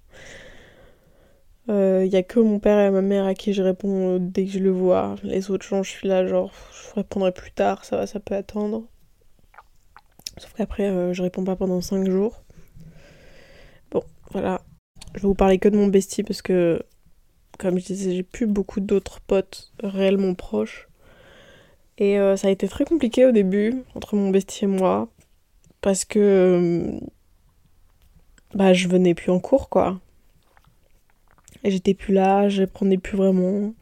Il 1.68 1.74
euh, 1.74 2.04
y 2.04 2.16
a 2.16 2.24
que 2.24 2.40
mon 2.40 2.58
père 2.58 2.80
et 2.80 2.90
ma 2.90 3.02
mère 3.02 3.24
à 3.24 3.34
qui 3.34 3.52
je 3.52 3.62
réponds 3.62 4.16
euh, 4.16 4.18
dès 4.20 4.46
que 4.46 4.50
je 4.50 4.58
le 4.58 4.70
vois. 4.70 5.14
Les 5.22 5.50
autres 5.50 5.64
gens, 5.64 5.84
je 5.84 5.90
suis 5.90 6.08
là, 6.08 6.26
genre, 6.26 6.52
je 6.72 6.94
répondrai 6.96 7.30
plus 7.30 7.52
tard, 7.52 7.84
ça 7.84 7.96
va, 7.96 8.06
ça 8.06 8.18
peut 8.18 8.34
attendre. 8.34 8.84
Sauf 10.38 10.52
qu'après, 10.54 10.88
euh, 10.88 11.12
je 11.12 11.22
réponds 11.22 11.44
pas 11.44 11.54
pendant 11.54 11.80
5 11.80 12.08
jours. 12.10 12.42
Bon, 13.92 14.02
voilà. 14.32 14.62
Je 15.14 15.20
vais 15.20 15.28
vous 15.28 15.34
parler 15.34 15.58
que 15.58 15.68
de 15.68 15.76
mon 15.76 15.86
bestie 15.86 16.24
parce 16.24 16.42
que, 16.42 16.82
comme 17.58 17.78
je 17.78 17.86
disais, 17.86 18.12
j'ai 18.12 18.22
plus 18.24 18.46
beaucoup 18.46 18.80
d'autres 18.80 19.20
potes 19.20 19.72
réellement 19.84 20.34
proches. 20.34 20.88
Et 21.98 22.16
ça 22.36 22.48
a 22.48 22.50
été 22.50 22.66
très 22.66 22.84
compliqué 22.84 23.26
au 23.26 23.32
début, 23.32 23.84
entre 23.94 24.16
mon 24.16 24.30
bestie 24.30 24.64
et 24.64 24.68
moi. 24.68 25.08
Parce 25.82 26.04
que. 26.04 26.98
bah, 28.54 28.72
je 28.72 28.88
venais 28.88 29.14
plus 29.14 29.30
en 29.30 29.38
cours, 29.38 29.68
quoi. 29.68 30.00
Et 31.64 31.70
j'étais 31.70 31.94
plus 31.94 32.14
là, 32.14 32.48
je 32.48 32.64
prenais 32.64 32.98
plus 32.98 33.16
vraiment. 33.16 33.74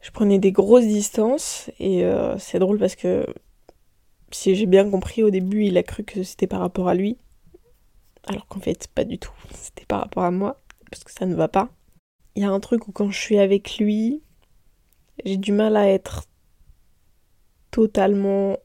Je 0.00 0.10
prenais 0.10 0.38
des 0.38 0.52
grosses 0.52 0.86
distances 0.86 1.70
et 1.78 2.04
euh, 2.04 2.38
c'est 2.38 2.58
drôle 2.58 2.78
parce 2.78 2.94
que 2.94 3.26
si 4.30 4.54
j'ai 4.54 4.66
bien 4.66 4.88
compris 4.88 5.22
au 5.22 5.30
début, 5.30 5.64
il 5.64 5.76
a 5.76 5.82
cru 5.82 6.04
que 6.04 6.22
c'était 6.22 6.46
par 6.46 6.60
rapport 6.60 6.88
à 6.88 6.94
lui. 6.94 7.18
Alors 8.26 8.46
qu'en 8.46 8.60
fait, 8.60 8.88
pas 8.88 9.04
du 9.04 9.18
tout. 9.18 9.32
C'était 9.52 9.84
par 9.84 10.00
rapport 10.00 10.24
à 10.24 10.30
moi 10.30 10.60
parce 10.90 11.04
que 11.04 11.12
ça 11.12 11.26
ne 11.26 11.34
va 11.34 11.48
pas. 11.48 11.68
Il 12.34 12.42
y 12.42 12.44
a 12.44 12.50
un 12.50 12.60
truc 12.60 12.88
où 12.88 12.92
quand 12.92 13.10
je 13.10 13.18
suis 13.18 13.38
avec 13.38 13.78
lui, 13.78 14.22
j'ai 15.24 15.36
du 15.36 15.52
mal 15.52 15.76
à 15.76 15.88
être 15.88 16.24
totalement 17.70 18.58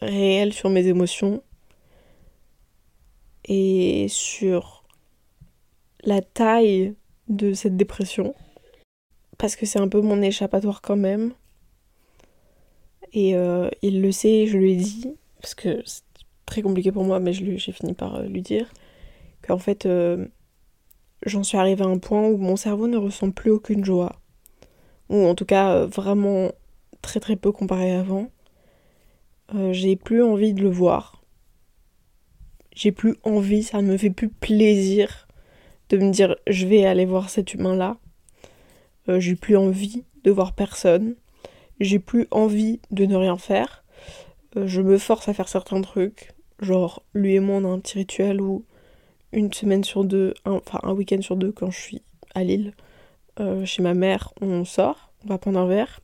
réel 0.00 0.52
sur 0.52 0.70
mes 0.70 0.86
émotions 0.86 1.42
et 3.44 4.06
sur 4.08 4.81
la 6.04 6.20
taille 6.20 6.94
de 7.28 7.52
cette 7.52 7.76
dépression. 7.76 8.34
Parce 9.38 9.56
que 9.56 9.66
c'est 9.66 9.78
un 9.78 9.88
peu 9.88 10.00
mon 10.00 10.22
échappatoire 10.22 10.82
quand 10.82 10.96
même. 10.96 11.32
Et 13.12 13.36
euh, 13.36 13.68
il 13.82 14.00
le 14.00 14.12
sait, 14.12 14.46
je 14.46 14.56
lui 14.56 14.72
ai 14.72 14.76
dit, 14.76 15.14
parce 15.40 15.54
que 15.54 15.82
c'est 15.84 16.02
très 16.46 16.62
compliqué 16.62 16.92
pour 16.92 17.04
moi, 17.04 17.20
mais 17.20 17.32
j'ai 17.32 17.72
fini 17.72 17.94
par 17.94 18.16
euh, 18.16 18.22
lui 18.24 18.42
dire, 18.42 18.72
qu'en 19.42 19.58
fait, 19.58 19.86
euh, 19.86 20.26
j'en 21.26 21.42
suis 21.42 21.58
arrivée 21.58 21.84
à 21.84 21.88
un 21.88 21.98
point 21.98 22.26
où 22.26 22.36
mon 22.38 22.56
cerveau 22.56 22.88
ne 22.88 22.96
ressent 22.96 23.30
plus 23.30 23.50
aucune 23.50 23.84
joie. 23.84 24.20
Ou 25.10 25.26
en 25.26 25.34
tout 25.34 25.44
cas, 25.44 25.84
vraiment 25.84 26.52
très 27.02 27.20
très 27.20 27.36
peu 27.36 27.52
comparé 27.52 27.92
à 27.92 28.00
avant. 28.00 28.30
j'ai 29.72 29.96
plus 29.96 30.22
envie 30.22 30.54
de 30.54 30.62
le 30.62 30.70
voir. 30.70 31.22
J'ai 32.74 32.92
plus 32.92 33.16
envie, 33.22 33.62
ça 33.62 33.82
ne 33.82 33.92
me 33.92 33.96
fait 33.98 34.10
plus 34.10 34.30
plaisir 34.30 35.26
de 35.98 36.04
me 36.04 36.10
dire 36.10 36.36
je 36.46 36.66
vais 36.66 36.84
aller 36.84 37.04
voir 37.04 37.30
cet 37.30 37.54
humain-là. 37.54 37.96
Euh, 39.08 39.20
j'ai 39.20 39.34
plus 39.34 39.56
envie 39.56 40.04
de 40.24 40.30
voir 40.30 40.54
personne. 40.54 41.16
J'ai 41.80 41.98
plus 41.98 42.28
envie 42.30 42.80
de 42.90 43.06
ne 43.06 43.16
rien 43.16 43.36
faire. 43.36 43.84
Euh, 44.56 44.66
je 44.66 44.80
me 44.80 44.98
force 44.98 45.28
à 45.28 45.34
faire 45.34 45.48
certains 45.48 45.80
trucs. 45.80 46.32
Genre, 46.60 47.02
lui 47.12 47.34
et 47.34 47.40
moi, 47.40 47.56
on 47.56 47.64
a 47.64 47.68
un 47.68 47.80
petit 47.80 47.98
rituel 47.98 48.40
où 48.40 48.64
une 49.32 49.52
semaine 49.52 49.82
sur 49.82 50.04
deux, 50.04 50.34
enfin 50.44 50.78
un 50.82 50.92
week-end 50.92 51.20
sur 51.22 51.36
deux, 51.36 51.50
quand 51.50 51.70
je 51.70 51.80
suis 51.80 52.02
à 52.34 52.44
Lille, 52.44 52.72
euh, 53.40 53.64
chez 53.64 53.82
ma 53.82 53.94
mère, 53.94 54.32
on 54.40 54.64
sort, 54.64 55.12
on 55.24 55.28
va 55.28 55.38
prendre 55.38 55.58
un 55.58 55.66
verre. 55.66 56.00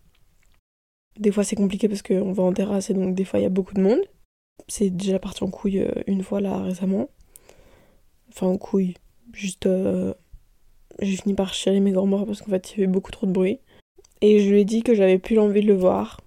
Des 1.18 1.30
fois, 1.30 1.44
c'est 1.44 1.56
compliqué 1.56 1.88
parce 1.88 2.02
qu'on 2.02 2.32
va 2.32 2.42
en 2.42 2.52
terrasse 2.52 2.90
et 2.90 2.94
donc 2.94 3.14
des 3.14 3.24
fois, 3.24 3.38
il 3.38 3.42
y 3.42 3.46
a 3.46 3.50
beaucoup 3.50 3.74
de 3.74 3.82
monde. 3.82 4.00
C'est 4.66 4.90
déjà 4.90 5.18
parti 5.18 5.44
en 5.44 5.50
couille 5.50 5.86
une 6.06 6.22
fois 6.22 6.40
là 6.40 6.58
récemment. 6.62 7.08
Enfin, 8.30 8.46
en 8.46 8.58
couille 8.58 8.94
Juste, 9.32 9.66
euh, 9.66 10.14
j'ai 11.00 11.16
fini 11.16 11.34
par 11.34 11.54
chialer 11.54 11.80
mes 11.80 11.92
grands-morts 11.92 12.26
parce 12.26 12.42
qu'en 12.42 12.50
fait, 12.50 12.72
il 12.72 12.80
y 12.80 12.82
avait 12.82 12.92
beaucoup 12.92 13.10
trop 13.10 13.26
de 13.26 13.32
bruit. 13.32 13.60
Et 14.20 14.40
je 14.40 14.50
lui 14.50 14.60
ai 14.60 14.64
dit 14.64 14.82
que 14.82 14.94
j'avais 14.94 15.18
plus 15.18 15.36
l'envie 15.36 15.60
de 15.60 15.66
le 15.66 15.74
voir. 15.74 16.20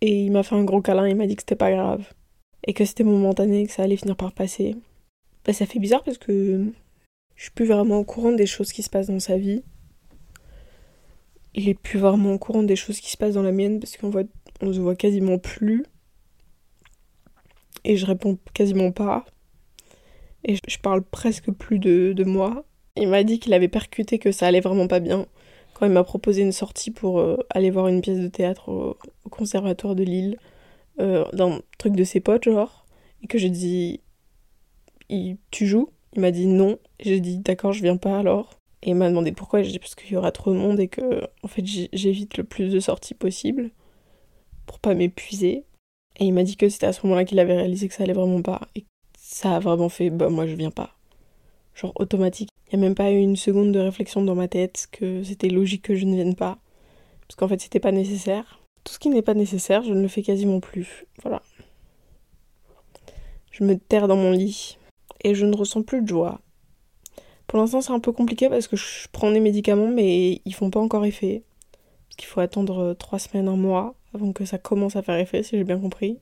Et 0.00 0.24
il 0.24 0.30
m'a 0.30 0.42
fait 0.42 0.54
un 0.54 0.64
gros 0.64 0.80
câlin, 0.80 1.08
il 1.08 1.16
m'a 1.16 1.26
dit 1.26 1.36
que 1.36 1.42
c'était 1.42 1.56
pas 1.56 1.72
grave. 1.72 2.12
Et 2.66 2.72
que 2.72 2.84
c'était 2.84 3.04
momentané, 3.04 3.66
que 3.66 3.72
ça 3.72 3.82
allait 3.82 3.96
finir 3.96 4.16
par 4.16 4.32
passer. 4.32 4.76
Bah, 5.44 5.52
ça 5.52 5.66
fait 5.66 5.78
bizarre 5.78 6.02
parce 6.02 6.18
que 6.18 6.72
je 7.34 7.42
suis 7.42 7.52
plus 7.52 7.66
vraiment 7.66 7.98
au 7.98 8.04
courant 8.04 8.32
des 8.32 8.46
choses 8.46 8.72
qui 8.72 8.82
se 8.82 8.90
passent 8.90 9.08
dans 9.08 9.20
sa 9.20 9.36
vie. 9.36 9.62
Il 11.54 11.68
est 11.68 11.74
plus 11.74 11.98
vraiment 11.98 12.32
au 12.32 12.38
courant 12.38 12.62
des 12.62 12.76
choses 12.76 13.00
qui 13.00 13.10
se 13.10 13.16
passent 13.16 13.34
dans 13.34 13.42
la 13.42 13.52
mienne 13.52 13.80
parce 13.80 13.96
qu'on 13.96 14.10
voit, 14.10 14.24
on 14.60 14.72
se 14.72 14.80
voit 14.80 14.96
quasiment 14.96 15.38
plus. 15.38 15.84
Et 17.84 17.96
je 17.96 18.06
réponds 18.06 18.38
quasiment 18.52 18.92
pas 18.92 19.24
et 20.46 20.56
je 20.68 20.78
parle 20.78 21.02
presque 21.02 21.50
plus 21.50 21.78
de, 21.78 22.24
moi. 22.24 22.64
Il 22.96 23.08
m'a 23.08 23.24
dit 23.24 23.38
qu'il 23.38 23.52
avait 23.52 23.68
percuté 23.68 24.18
que 24.18 24.32
ça 24.32 24.46
allait 24.46 24.60
vraiment 24.60 24.86
pas 24.86 25.00
bien 25.00 25.26
quand 25.74 25.84
il 25.84 25.92
m'a 25.92 26.04
proposé 26.04 26.40
une 26.40 26.52
sortie 26.52 26.90
pour 26.90 27.18
euh, 27.18 27.36
aller 27.50 27.70
voir 27.70 27.88
une 27.88 28.00
pièce 28.00 28.20
de 28.20 28.28
théâtre 28.28 28.70
au, 28.70 28.96
conservatoire 29.28 29.94
de 29.94 30.04
Lille, 30.04 30.38
euh, 31.00 31.24
d'un 31.32 31.60
truc 31.76 31.94
de 31.94 32.04
ses 32.04 32.20
potes, 32.20 32.44
genre, 32.44 32.86
et 33.22 33.26
que 33.26 33.36
j'ai 33.36 33.50
dit 33.50 34.00
Tu 35.50 35.66
joues? 35.66 35.90
Il 36.14 36.22
m'a 36.22 36.30
dit 36.30 36.46
non. 36.46 36.78
J'ai 37.00 37.20
dit 37.20 37.38
D'accord, 37.38 37.72
je 37.72 37.82
viens 37.82 37.98
pas 37.98 38.18
alors. 38.18 38.58
Et 38.82 38.90
il 38.90 38.94
m'a 38.94 39.08
demandé 39.10 39.32
pourquoi. 39.32 39.62
J'ai 39.62 39.72
dit 39.72 39.78
Parce 39.78 39.94
qu'il 39.94 40.12
y 40.12 40.16
aura 40.16 40.32
trop 40.32 40.52
de 40.52 40.56
monde 40.56 40.80
et 40.80 40.88
que, 40.88 41.22
en 41.42 41.48
fait, 41.48 41.64
j'évite 41.92 42.38
le 42.38 42.44
plus 42.44 42.72
de 42.72 42.80
sorties 42.80 43.14
possible 43.14 43.70
pour 44.64 44.78
pas 44.78 44.94
m'épuiser. 44.94 45.64
Et 46.18 46.24
il 46.24 46.32
m'a 46.32 46.44
dit 46.44 46.56
que 46.56 46.68
c'était 46.70 46.86
à 46.86 46.92
ce 46.94 47.04
moment-là 47.04 47.24
qu'il 47.24 47.38
avait 47.38 47.56
réalisé 47.56 47.88
que 47.88 47.94
ça 47.94 48.04
allait 48.04 48.14
vraiment 48.14 48.40
pas 48.40 48.62
ça 49.36 49.54
a 49.54 49.58
vraiment 49.58 49.90
fait 49.90 50.08
bah 50.08 50.30
moi 50.30 50.46
je 50.46 50.54
viens 50.54 50.70
pas. 50.70 50.96
Genre 51.74 51.92
automatique. 51.96 52.48
Il 52.66 52.78
n'y 52.78 52.82
a 52.82 52.88
même 52.88 52.94
pas 52.94 53.10
eu 53.10 53.18
une 53.18 53.36
seconde 53.36 53.70
de 53.70 53.78
réflexion 53.78 54.22
dans 54.22 54.34
ma 54.34 54.48
tête 54.48 54.88
que 54.90 55.22
c'était 55.24 55.50
logique 55.50 55.82
que 55.82 55.94
je 55.94 56.06
ne 56.06 56.14
vienne 56.14 56.34
pas. 56.34 56.56
Parce 57.20 57.36
qu'en 57.36 57.46
fait 57.46 57.60
c'était 57.60 57.78
pas 57.78 57.92
nécessaire. 57.92 58.60
Tout 58.82 58.94
ce 58.94 58.98
qui 58.98 59.10
n'est 59.10 59.20
pas 59.20 59.34
nécessaire, 59.34 59.82
je 59.82 59.92
ne 59.92 60.00
le 60.00 60.08
fais 60.08 60.22
quasiment 60.22 60.60
plus. 60.60 61.04
Voilà. 61.22 61.42
Je 63.50 63.62
me 63.62 63.76
terre 63.76 64.08
dans 64.08 64.16
mon 64.16 64.30
lit. 64.30 64.78
Et 65.22 65.34
je 65.34 65.44
ne 65.44 65.54
ressens 65.54 65.82
plus 65.82 66.00
de 66.00 66.08
joie. 66.08 66.40
Pour 67.46 67.58
l'instant 67.58 67.82
c'est 67.82 67.92
un 67.92 68.00
peu 68.00 68.12
compliqué 68.12 68.48
parce 68.48 68.68
que 68.68 68.76
je 68.76 69.06
prends 69.12 69.30
des 69.30 69.40
médicaments 69.40 69.88
mais 69.88 70.40
ils 70.46 70.54
font 70.54 70.70
pas 70.70 70.80
encore 70.80 71.04
effet. 71.04 71.42
Parce 72.08 72.16
qu'il 72.16 72.28
faut 72.28 72.40
attendre 72.40 72.94
trois 72.94 73.18
semaines, 73.18 73.48
un 73.48 73.56
mois 73.56 73.96
avant 74.14 74.32
que 74.32 74.46
ça 74.46 74.56
commence 74.56 74.96
à 74.96 75.02
faire 75.02 75.18
effet 75.18 75.42
si 75.42 75.58
j'ai 75.58 75.64
bien 75.64 75.78
compris 75.78 76.20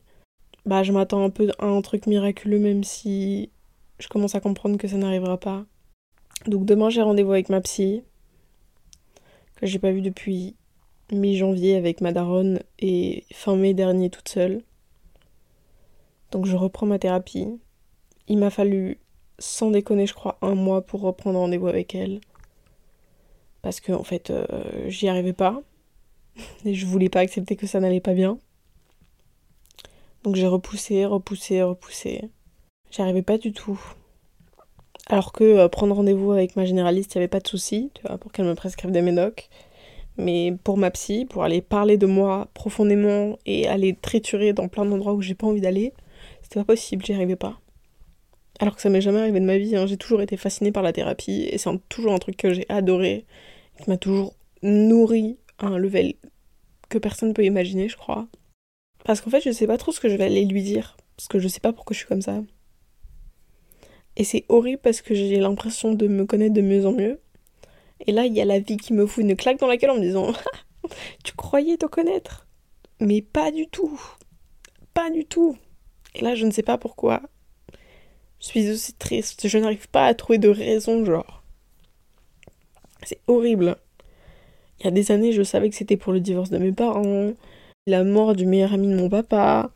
bah, 0.67 0.83
je 0.83 0.93
m'attends 0.93 1.25
un 1.25 1.31
peu 1.31 1.51
à 1.59 1.67
un 1.67 1.83
truc 1.83 2.07
miraculeux, 2.07 2.59
même 2.59 2.85
si 2.85 3.51
je 3.99 4.09
commence 4.09 4.35
à 4.35 4.41
comprendre 4.41 4.79
que 4.79 4.89
ça 4.89 4.97
n'arrivera 4.97 5.39
pas. 5.39 5.65
Donc 6.47 6.65
demain, 6.65 6.91
j'ai 6.91 7.03
rendez-vous 7.03 7.33
avec 7.33 7.49
ma 7.49 7.61
psy, 7.61 8.03
que 9.57 9.67
j'ai 9.67 9.79
pas 9.79 9.93
vu 9.93 10.03
depuis 10.03 10.57
mi-janvier 11.13 11.77
avec 11.77 12.01
ma 12.01 12.13
daronne 12.13 12.61
et 12.79 13.25
fin 13.33 13.57
mai 13.57 13.75
dernier 13.75 14.11
toute 14.11 14.29
seule. 14.29 14.63
Donc 16.31 16.47
je 16.47 16.57
reprends 16.57 16.87
ma 16.87 16.99
thérapie. 16.99 17.49
Il 18.27 18.39
m'a 18.39 18.51
fallu, 18.51 18.99
sans 19.39 19.71
déconner, 19.71 20.07
je 20.07 20.15
crois, 20.15 20.39
un 20.43 20.55
mois 20.55 20.83
pour 20.83 21.03
reprendre 21.03 21.39
rendez-vous 21.39 21.69
avec 21.69 21.95
elle. 21.95 22.21
Parce 23.63 23.81
que, 23.81 23.93
en 23.93 24.03
fait, 24.03 24.31
euh, 24.31 24.89
j'y 24.89 25.09
arrivais 25.09 25.33
pas. 25.33 25.63
Et 26.65 26.75
je 26.75 26.87
voulais 26.87 27.09
pas 27.09 27.21
accepter 27.21 27.57
que 27.57 27.67
ça 27.67 27.81
n'allait 27.81 28.01
pas 28.01 28.15
bien. 28.15 28.39
Donc 30.25 30.37
j'ai 30.37 30.47
repoussé, 30.47 31.05
repoussé, 31.05 31.63
repoussé. 31.63 32.31
J'y 32.91 33.03
arrivais 33.03 33.23
pas 33.23 33.37
du 33.37 33.53
tout. 33.53 33.79
Alors 35.07 35.33
que 35.33 35.45
euh, 35.45 35.69
prendre 35.69 35.95
rendez-vous 35.95 36.33
avec 36.33 36.57
ma 36.57 36.65
généraliste, 36.65 37.15
il 37.15 37.19
n'y 37.19 37.25
avait 37.25 37.29
pas 37.29 37.41
de 37.41 37.47
souci, 37.47 37.91
tu 37.93 38.03
vois, 38.07 38.17
pour 38.17 38.33
qu'elle 38.33 38.47
me 38.47 38.55
prescrive 38.55 38.91
des 38.91 39.03
médocs. 39.03 39.51
Mais 40.17 40.57
pour 40.65 40.79
ma 40.79 40.91
psy, 40.91 41.27
pour 41.27 41.45
aller 41.45 41.61
parler 41.61 41.99
de 41.99 42.07
moi 42.07 42.49
profondément 42.55 43.39
et 43.45 43.69
aller 43.69 43.95
triturer 44.01 44.55
dans 44.55 44.69
plein 44.69 44.87
d'endroits 44.87 45.13
où 45.13 45.21
j'ai 45.21 45.35
pas 45.35 45.47
envie 45.47 45.61
d'aller, 45.61 45.93
c'était 46.41 46.61
pas 46.61 46.65
possible, 46.65 47.05
j'y 47.05 47.13
arrivais 47.13 47.37
pas. 47.37 47.61
Alors 48.61 48.77
que 48.77 48.81
ça 48.81 48.89
m'est 48.89 49.03
jamais 49.03 49.21
arrivé 49.21 49.41
de 49.41 49.45
ma 49.45 49.59
vie, 49.59 49.77
hein. 49.77 49.87
j'ai 49.87 49.99
toujours 49.99 50.23
été 50.23 50.39
fascinée 50.39 50.73
par 50.73 50.83
la 50.83 50.93
thérapie 50.93 51.49
et 51.51 51.59
c'est 51.59 51.69
toujours 51.89 52.15
un 52.15 52.19
truc 52.19 52.37
que 52.37 52.55
j'ai 52.55 52.65
adoré, 52.71 53.27
qui 53.83 53.91
m'a 53.91 53.99
toujours 53.99 54.35
nourri 54.63 55.37
à 55.59 55.67
un 55.67 55.77
level 55.77 56.15
que 56.89 56.99
personne 56.99 57.31
ne 57.31 57.35
peut 57.35 57.45
imaginer, 57.45 57.89
je 57.89 57.97
crois. 57.97 58.27
Parce 59.05 59.21
qu'en 59.21 59.31
fait, 59.31 59.41
je 59.41 59.53
sais 59.53 59.67
pas 59.67 59.79
trop 59.79 59.93
ce 59.93 60.01
que 60.01 60.09
je 60.09 60.17
vais 60.17 60.25
aller 60.25 60.45
lui 60.45 60.63
dire, 60.63 60.97
parce 61.17 61.29
que 61.29 61.39
je 61.39 61.47
sais 61.47 61.61
pas 61.61 61.73
pourquoi 61.73 61.95
je 61.95 61.99
suis 61.99 62.09
comme 62.09 62.23
ça. 62.23 62.43
Et 64.17 64.25
c'est 64.25 64.45
horrible 64.49 64.81
parce 64.83 65.03
que 65.03 65.15
j'ai 65.15 65.39
l'impression 65.39 65.95
de 65.95 66.07
me 66.07 66.25
connaître 66.25 66.55
de 66.55 66.61
mieux 66.61 66.87
en 66.87 66.93
mieux. 66.93 67.21
Et 68.07 68.13
là, 68.13 68.27
il 68.27 68.33
y 68.35 68.41
a 68.41 68.45
la 68.45 68.59
vie 68.59 68.77
qui 68.77 68.93
me 68.93 69.07
fout 69.07 69.25
une 69.25 69.37
claque 69.37 69.59
dans 69.59 69.67
la 69.67 69.77
gueule 69.77 69.91
en 69.91 69.97
me 69.97 70.01
disant 70.01 70.33
Tu 71.25 71.35
croyais 71.35 71.77
te 71.77 71.87
connaître? 71.87 72.47
Mais 73.01 73.23
pas 73.23 73.51
du 73.51 73.67
tout. 73.67 74.01
Pas 74.95 75.11
du 75.11 75.25
tout. 75.25 75.57
Et 76.15 76.23
là, 76.23 76.35
je 76.35 76.47
ne 76.47 76.51
sais 76.51 76.63
pas 76.63 76.79
pourquoi. 76.79 77.23
Je 78.41 78.47
suis 78.47 78.71
aussi 78.71 78.95
triste. 78.95 79.49
Je 79.49 79.59
n'arrive 79.59 79.89
pas 79.89 80.07
à 80.07 80.15
trouver 80.15 80.39
de 80.39 80.49
raison, 80.49 81.05
genre. 81.05 81.43
C'est 83.03 83.21
horrible. 83.27 83.77
Il 84.79 84.85
y 84.85 84.89
a 84.89 84.93
des 84.93 85.11
années, 85.11 85.33
je 85.33 85.43
savais 85.43 85.71
que 85.71 85.77
c'était 85.77 85.97
pour 85.97 86.13
le 86.13 86.21
divorce 86.21 86.51
de 86.51 86.59
mes 86.59 86.73
parents, 86.73 87.33
la 87.87 88.05
mort 88.05 88.35
du 88.35 88.47
meilleur 88.47 88.73
ami 88.73 88.89
de 88.89 88.97
mon 88.97 89.09
papa, 89.09 89.71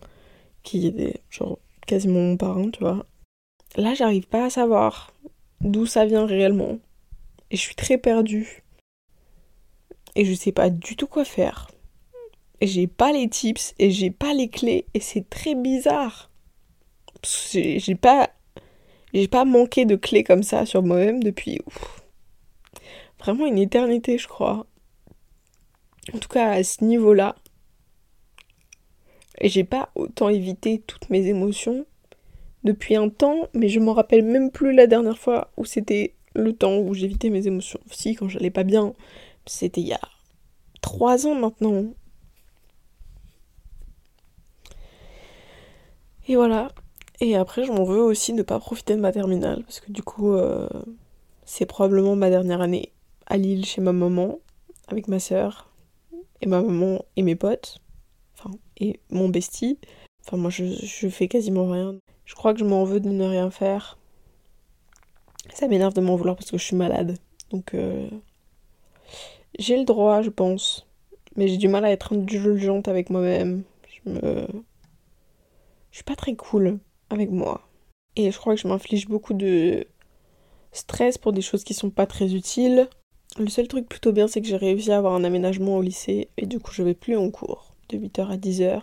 qui 0.62 0.86
était 0.86 1.20
genre 1.30 1.58
quasiment 1.86 2.20
mon 2.20 2.36
parent, 2.36 2.70
tu 2.70 2.80
vois. 2.80 3.04
Là, 3.76 3.94
j'arrive 3.94 4.26
pas 4.26 4.46
à 4.46 4.50
savoir 4.50 5.12
d'où 5.60 5.86
ça 5.86 6.06
vient 6.06 6.26
réellement. 6.26 6.78
Et 7.50 7.56
je 7.56 7.62
suis 7.62 7.74
très 7.74 7.98
perdue. 7.98 8.62
Et 10.14 10.24
je 10.24 10.34
sais 10.34 10.52
pas 10.52 10.70
du 10.70 10.96
tout 10.96 11.06
quoi 11.06 11.24
faire. 11.24 11.70
Et 12.60 12.66
j'ai 12.66 12.86
pas 12.86 13.12
les 13.12 13.28
tips 13.28 13.74
et 13.78 13.90
j'ai 13.90 14.10
pas 14.10 14.34
les 14.34 14.48
clés 14.48 14.86
et 14.94 15.00
c'est 15.00 15.28
très 15.28 15.54
bizarre. 15.54 16.30
J'ai 17.52 17.94
pas 17.94 18.30
j'ai 19.14 19.28
pas 19.28 19.44
manqué 19.44 19.84
de 19.84 19.96
clés 19.96 20.24
comme 20.24 20.42
ça 20.42 20.66
sur 20.66 20.82
moi-même 20.82 21.22
depuis 21.22 21.60
vraiment 23.18 23.46
une 23.46 23.58
éternité, 23.58 24.18
je 24.18 24.28
crois. 24.28 24.66
En 26.12 26.18
tout 26.18 26.28
cas 26.28 26.50
à 26.50 26.62
ce 26.62 26.84
niveau-là. 26.84 27.36
Et 29.40 29.48
j'ai 29.48 29.64
pas 29.64 29.90
autant 29.94 30.28
évité 30.28 30.82
toutes 30.86 31.10
mes 31.10 31.26
émotions 31.26 31.86
depuis 32.64 32.96
un 32.96 33.08
temps, 33.08 33.48
mais 33.54 33.68
je 33.68 33.80
m'en 33.80 33.94
rappelle 33.94 34.24
même 34.24 34.50
plus 34.50 34.72
la 34.72 34.86
dernière 34.86 35.18
fois 35.18 35.50
où 35.56 35.64
c'était 35.64 36.14
le 36.34 36.52
temps 36.52 36.78
où 36.78 36.94
j'évitais 36.94 37.30
mes 37.30 37.46
émotions. 37.46 37.80
Si, 37.90 38.14
quand 38.14 38.28
j'allais 38.28 38.50
pas 38.50 38.64
bien, 38.64 38.94
c'était 39.46 39.80
il 39.80 39.88
y 39.88 39.92
a 39.92 40.00
trois 40.80 41.26
ans 41.26 41.34
maintenant. 41.34 41.84
Et 46.26 46.36
voilà. 46.36 46.72
Et 47.20 47.36
après, 47.36 47.64
je 47.64 47.72
m'en 47.72 47.84
veux 47.84 48.02
aussi 48.02 48.32
de 48.32 48.42
pas 48.42 48.60
profiter 48.60 48.94
de 48.94 49.00
ma 49.00 49.12
terminale, 49.12 49.62
parce 49.64 49.80
que 49.80 49.90
du 49.90 50.02
coup, 50.02 50.32
euh, 50.32 50.68
c'est 51.44 51.66
probablement 51.66 52.14
ma 52.14 52.30
dernière 52.30 52.60
année 52.60 52.92
à 53.26 53.36
Lille 53.36 53.64
chez 53.64 53.80
ma 53.80 53.92
maman, 53.92 54.38
avec 54.86 55.08
ma 55.08 55.18
soeur, 55.18 55.72
et 56.40 56.46
ma 56.46 56.62
maman 56.62 57.04
et 57.16 57.22
mes 57.22 57.34
potes, 57.34 57.80
et 58.78 59.00
mon 59.10 59.28
bestie. 59.28 59.78
Enfin, 60.26 60.36
moi, 60.36 60.50
je, 60.50 61.08
fais 61.08 61.28
quasiment 61.28 61.70
rien. 61.70 61.96
Je 62.24 62.34
crois 62.34 62.52
que 62.52 62.60
je 62.60 62.64
m'en 62.64 62.84
veux 62.84 63.00
de 63.00 63.08
ne 63.08 63.24
rien 63.24 63.50
faire. 63.50 63.98
Ça 65.54 65.68
m'énerve 65.68 65.94
de 65.94 66.00
m'en 66.00 66.16
vouloir 66.16 66.36
parce 66.36 66.50
que 66.50 66.58
je 66.58 66.64
suis 66.64 66.76
malade. 66.76 67.16
Donc, 67.50 67.74
euh, 67.74 68.08
j'ai 69.58 69.78
le 69.78 69.84
droit, 69.84 70.22
je 70.22 70.30
pense. 70.30 70.86
Mais 71.36 71.48
j'ai 71.48 71.56
du 71.56 71.68
mal 71.68 71.84
à 71.84 71.90
être 71.90 72.12
indulgente 72.14 72.88
avec 72.88 73.10
moi-même. 73.10 73.62
Je 73.86 74.10
me. 74.10 74.46
Je 75.90 75.96
suis 75.96 76.04
pas 76.04 76.16
très 76.16 76.34
cool 76.34 76.78
avec 77.10 77.30
moi. 77.30 77.66
Et 78.16 78.30
je 78.30 78.38
crois 78.38 78.54
que 78.54 78.60
je 78.60 78.68
m'inflige 78.68 79.08
beaucoup 79.08 79.34
de 79.34 79.86
stress 80.72 81.16
pour 81.18 81.32
des 81.32 81.40
choses 81.40 81.64
qui 81.64 81.74
sont 81.74 81.90
pas 81.90 82.06
très 82.06 82.34
utiles. 82.34 82.88
Le 83.38 83.48
seul 83.48 83.68
truc 83.68 83.88
plutôt 83.88 84.12
bien, 84.12 84.28
c'est 84.28 84.40
que 84.40 84.48
j'ai 84.48 84.56
réussi 84.56 84.92
à 84.92 84.98
avoir 84.98 85.14
un 85.14 85.24
aménagement 85.24 85.76
au 85.76 85.82
lycée 85.82 86.28
et 86.36 86.46
du 86.46 86.58
coup, 86.58 86.72
je 86.72 86.82
vais 86.82 86.94
plus 86.94 87.16
en 87.16 87.30
cours 87.30 87.74
de 87.88 87.98
8h 87.98 88.28
à 88.30 88.36
10h, 88.36 88.82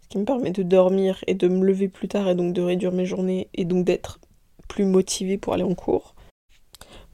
ce 0.00 0.08
qui 0.08 0.18
me 0.18 0.24
permet 0.24 0.50
de 0.50 0.62
dormir 0.62 1.22
et 1.26 1.34
de 1.34 1.48
me 1.48 1.64
lever 1.64 1.88
plus 1.88 2.08
tard 2.08 2.28
et 2.28 2.34
donc 2.34 2.52
de 2.52 2.62
réduire 2.62 2.92
mes 2.92 3.06
journées 3.06 3.48
et 3.54 3.64
donc 3.64 3.84
d'être 3.84 4.20
plus 4.68 4.84
motivée 4.84 5.38
pour 5.38 5.54
aller 5.54 5.62
en 5.62 5.74
cours. 5.74 6.14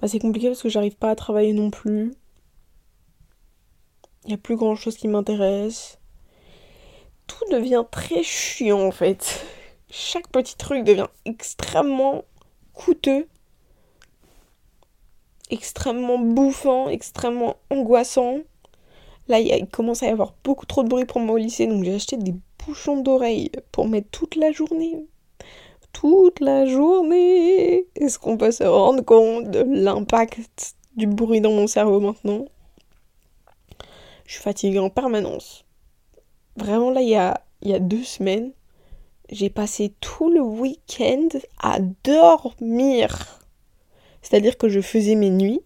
Bah, 0.01 0.09
c'est 0.09 0.19
compliqué 0.19 0.49
parce 0.49 0.63
que 0.63 0.69
j'arrive 0.69 0.97
pas 0.97 1.11
à 1.11 1.17
travailler 1.17 1.53
non 1.53 1.71
plus. 1.71 2.13
Il 4.25 4.29
n'y 4.29 4.35
a 4.35 4.39
plus 4.39 4.57
grand 4.57 4.75
chose 4.75 4.97
qui 4.97 5.09
m'intéresse. 5.09 5.99
Tout 7.27 7.45
devient 7.51 7.85
très 7.91 8.23
chiant 8.23 8.81
en 8.81 8.91
fait. 8.91 9.45
Chaque 9.91 10.29
petit 10.29 10.57
truc 10.57 10.85
devient 10.85 11.09
extrêmement 11.25 12.25
coûteux, 12.73 13.29
extrêmement 15.51 16.19
bouffant, 16.19 16.89
extrêmement 16.89 17.57
angoissant. 17.71 18.39
Là, 19.29 19.41
il 19.41 19.67
commence 19.69 20.03
à 20.03 20.07
y 20.07 20.11
avoir 20.11 20.35
beaucoup 20.45 20.67
trop 20.67 20.83
de 20.83 20.89
bruit 20.89 21.07
pour 21.07 21.21
moi 21.21 21.35
au 21.37 21.39
lycée, 21.39 21.67
donc 21.67 21.85
j'ai 21.85 21.95
acheté 21.95 22.17
des 22.17 22.35
bouchons 22.67 23.01
d'oreilles 23.01 23.51
pour 23.73 23.89
mettre 23.89 24.09
toute 24.11 24.37
la 24.37 24.53
journée 24.53 25.07
toute 25.95 26.41
la 26.41 26.67
journée. 26.67 27.87
Est-ce 27.97 28.19
qu'on 28.19 28.37
peut 28.37 28.51
se 28.51 28.65
rendre 28.65 29.03
compte 29.03 29.51
de 29.51 29.65
l'impact 29.67 30.75
du 30.97 31.07
bruit 31.07 31.41
dans 31.41 31.53
mon 31.53 31.67
cerveau 31.67 32.01
maintenant? 32.01 32.45
Je 34.27 34.35
suis 34.35 34.43
fatiguée 34.43 34.79
en 34.79 34.91
permanence. 34.91 35.65
Vraiment 36.57 36.91
là, 36.91 37.01
il 37.01 37.09
y 37.09 37.15
a, 37.15 37.41
il 37.63 37.71
y 37.71 37.75
a 37.75 37.79
deux 37.79 38.03
semaines, 38.03 38.53
j'ai 39.31 39.51
passé 39.51 39.95
tout 40.01 40.31
le 40.31 40.41
week-end 40.41 41.29
à 41.63 41.79
dormir. 42.05 43.41
C'est-à-dire 44.21 44.59
que 44.59 44.69
je 44.69 44.81
faisais 44.81 45.15
mes 45.15 45.31
nuits. 45.31 45.61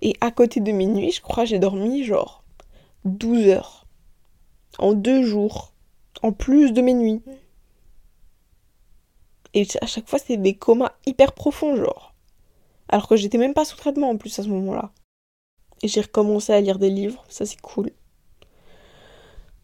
Et 0.00 0.14
à 0.20 0.30
côté 0.30 0.60
de 0.60 0.70
mes 0.70 0.86
nuits, 0.86 1.10
je 1.10 1.20
crois 1.20 1.44
j'ai 1.44 1.58
dormi 1.58 2.04
genre 2.04 2.41
12 3.04 3.48
heures. 3.48 3.86
En 4.78 4.92
deux 4.92 5.22
jours. 5.24 5.72
En 6.22 6.32
plus 6.32 6.72
de 6.72 6.82
mes 6.82 6.94
nuits. 6.94 7.22
Et 9.54 9.66
à 9.80 9.86
chaque 9.86 10.08
fois, 10.08 10.18
c'était 10.18 10.36
des 10.36 10.54
comas 10.54 10.92
hyper 11.06 11.32
profonds, 11.32 11.76
genre. 11.76 12.14
Alors 12.88 13.08
que 13.08 13.16
j'étais 13.16 13.38
même 13.38 13.54
pas 13.54 13.64
sous 13.64 13.76
traitement 13.76 14.10
en 14.10 14.16
plus 14.16 14.38
à 14.38 14.42
ce 14.42 14.48
moment-là. 14.48 14.92
Et 15.82 15.88
j'ai 15.88 16.00
recommencé 16.00 16.52
à 16.52 16.60
lire 16.60 16.78
des 16.78 16.90
livres, 16.90 17.24
ça 17.28 17.44
c'est 17.44 17.60
cool. 17.60 17.90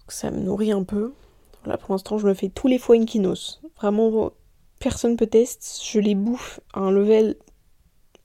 ça 0.08 0.30
me 0.30 0.40
nourrit 0.40 0.72
un 0.72 0.82
peu. 0.82 1.14
Là 1.64 1.76
pour 1.76 1.92
l'instant, 1.92 2.18
je 2.18 2.26
me 2.26 2.34
fais 2.34 2.48
tous 2.48 2.66
les 2.66 2.78
Fuenquinos. 2.78 3.60
Vraiment, 3.76 4.32
personne 4.80 5.16
peut 5.16 5.26
tester. 5.26 5.84
Je 5.84 6.00
les 6.00 6.14
bouffe 6.14 6.60
à 6.72 6.80
un 6.80 6.90
level 6.90 7.36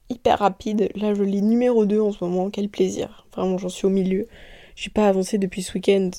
hyper 0.08 0.38
rapide. 0.38 0.90
Là, 0.94 1.14
je 1.14 1.22
lis 1.22 1.42
numéro 1.42 1.86
2 1.86 2.00
en 2.00 2.12
ce 2.12 2.24
moment. 2.24 2.50
Quel 2.50 2.68
plaisir. 2.68 3.26
Vraiment, 3.32 3.58
j'en 3.58 3.68
suis 3.68 3.86
au 3.86 3.90
milieu. 3.90 4.26
J'ai 4.76 4.90
pas 4.90 5.08
avancé 5.08 5.38
depuis 5.38 5.62
ce 5.62 5.74
week-end. 5.74 6.10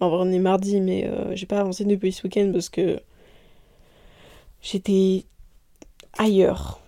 En 0.00 0.08
vrai, 0.08 0.18
on 0.22 0.32
est 0.32 0.38
mardi, 0.38 0.80
mais 0.80 1.06
euh, 1.06 1.34
j'ai 1.34 1.46
pas 1.46 1.60
avancé 1.60 1.84
depuis 1.84 2.12
ce 2.12 2.22
week-end 2.24 2.50
parce 2.52 2.68
que 2.68 3.00
j'étais 4.62 5.24
ailleurs. 6.18 6.80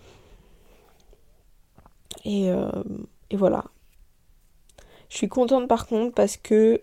Et, 2.25 2.49
euh, 2.49 2.69
et, 3.29 3.35
voilà. 3.35 3.65
Je 5.09 5.17
suis 5.17 5.27
contente 5.27 5.67
par 5.67 5.87
contre 5.87 6.13
parce 6.15 6.37
que 6.37 6.81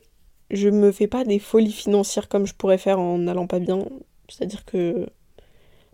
je 0.51 0.69
me 0.69 0.93
fais 0.93 1.07
pas 1.07 1.25
des 1.25 1.39
folies 1.39 1.73
financières 1.73 2.29
comme 2.29 2.47
je 2.47 2.55
pourrais 2.55 2.79
faire 2.79 3.01
en 3.01 3.19
n'allant 3.19 3.47
pas 3.47 3.59
bien. 3.59 3.85
C'est-à-dire 4.29 4.65
que 4.65 5.09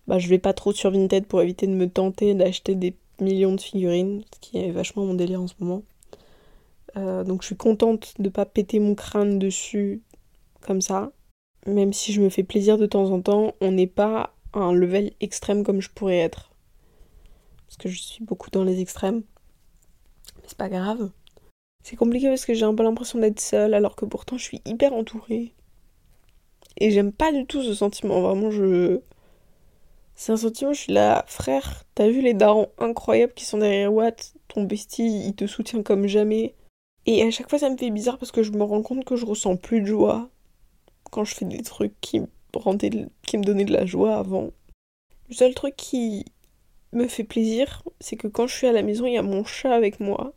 bah, 0.07 0.19
je 0.19 0.29
vais 0.29 0.39
pas 0.39 0.53
trop 0.53 0.73
sur 0.73 0.91
Vinted 0.91 1.27
pour 1.27 1.43
éviter 1.43 1.67
de 1.67 1.73
me 1.73 1.89
tenter 1.89 2.35
d'acheter 2.35 2.75
des 2.75 2.97
millions 3.21 3.55
de 3.55 3.61
figurines, 3.61 4.23
ce 4.35 4.41
qui 4.41 4.59
est 4.59 4.71
vachement 4.71 5.05
mon 5.05 5.15
délire 5.15 5.41
en 5.41 5.47
ce 5.47 5.55
moment. 5.61 5.83
Euh, 6.97 7.25
donc 7.25 7.43
je 7.43 7.47
suis 7.47 7.57
contente 7.57 8.15
de 8.19 8.29
pas 8.29 8.47
péter 8.47 8.79
mon 8.79 8.95
crâne 8.95 9.39
dessus 9.39 10.03
comme 10.61 10.81
ça. 10.81 11.13
Même 11.67 11.93
si 11.93 12.13
je 12.13 12.21
me 12.21 12.31
fais 12.31 12.45
plaisir 12.45 12.79
de 12.79 12.87
temps 12.87 13.11
en 13.11 13.21
temps, 13.21 13.55
on 13.61 13.73
n'est 13.73 13.87
pas 13.87 14.35
un 14.55 14.73
level 14.73 15.13
extrême 15.21 15.65
comme 15.65 15.81
je 15.81 15.91
pourrais 15.91 16.19
être. 16.19 16.51
Parce 17.67 17.77
que 17.77 17.89
je 17.89 17.99
suis 17.99 18.25
beaucoup 18.25 18.51
dans 18.51 18.65
les 18.65 18.81
extrêmes. 18.81 19.23
Mais 20.37 20.45
c'est 20.47 20.57
pas 20.57 20.69
grave. 20.69 21.11
C'est 21.83 21.97
compliqué 21.97 22.29
parce 22.29 22.45
que 22.45 22.55
j'ai 22.55 22.65
un 22.65 22.75
peu 22.75 22.83
l'impression 22.83 23.19
d'être 23.19 23.41
seule 23.41 23.75
alors 23.75 23.97
que 23.97 24.05
pourtant 24.05 24.39
je 24.39 24.45
suis 24.45 24.63
hyper 24.65 24.93
entourée. 24.93 25.53
Et 26.79 26.91
j'aime 26.91 27.13
pas 27.13 27.33
du 27.33 27.47
tout 27.47 27.63
ce 27.63 27.75
sentiment. 27.75 28.21
Vraiment, 28.21 28.51
je. 28.51 29.01
C'est 30.15 30.33
un 30.33 30.37
sentiment, 30.37 30.73
je 30.73 30.81
suis 30.81 30.93
là, 30.93 31.25
frère, 31.29 31.85
t'as 31.95 32.09
vu 32.09 32.23
les 32.23 32.33
darons 32.33 32.71
incroyables 32.79 33.35
qui 33.35 33.45
sont 33.45 33.59
derrière 33.59 33.93
Watt? 33.93 34.35
Ton 34.49 34.63
bestie, 34.63 35.27
il 35.27 35.35
te 35.35 35.47
soutient 35.47 35.83
comme 35.83 36.07
jamais. 36.07 36.55
Et 37.07 37.23
à 37.23 37.31
chaque 37.31 37.49
fois, 37.49 37.59
ça 37.59 37.71
me 37.71 37.77
fait 37.77 37.91
bizarre 37.91 38.19
parce 38.19 38.33
que 38.33 38.43
je 38.43 38.53
me 38.53 38.65
rends 38.65 38.83
compte 38.83 39.05
que 39.05 39.17
je 39.17 39.25
ressens 39.25 39.57
plus 39.57 39.81
de 39.81 39.87
joie 39.87 40.29
quand 41.11 41.25
je 41.25 41.35
fais 41.35 41.45
des 41.45 41.63
trucs 41.63 41.99
qui 42.01 42.21
me, 42.21 42.27
donnaient 43.45 43.65
de 43.65 43.73
la 43.73 43.87
joie 43.87 44.17
avant. 44.17 44.51
Le 45.29 45.35
seul 45.35 45.55
truc 45.55 45.77
qui 45.77 46.25
me 46.93 47.07
fait 47.07 47.25
plaisir, 47.25 47.83
c'est 48.01 48.17
que 48.17 48.27
quand 48.27 48.49
je 48.49 48.55
suis 48.55 48.67
à 48.67 48.73
la 48.73 48.83
maison, 48.83 49.07
il 49.07 49.13
y 49.13 49.19
a 49.19 49.23
mon 49.23 49.45
chat 49.45 49.73
avec 49.73 50.01
moi. 50.01 50.33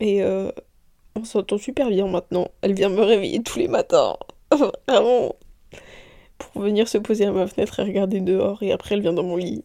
Et 0.00 0.22
euh, 0.22 0.50
on 1.14 1.24
s'entend 1.24 1.58
super 1.58 1.90
bien 1.90 2.08
maintenant. 2.08 2.48
Elle 2.62 2.74
vient 2.74 2.88
me 2.88 3.02
réveiller 3.02 3.42
tous 3.42 3.58
les 3.58 3.68
matins. 3.68 4.16
Vraiment. 4.52 5.34
Pour 6.38 6.62
venir 6.62 6.88
se 6.88 6.98
poser 6.98 7.26
à 7.26 7.32
ma 7.32 7.46
fenêtre 7.46 7.78
et 7.80 7.84
regarder 7.84 8.20
dehors. 8.20 8.62
Et 8.62 8.72
après, 8.72 8.94
elle 8.94 9.02
vient 9.02 9.12
dans 9.12 9.24
mon 9.24 9.36
lit. 9.36 9.64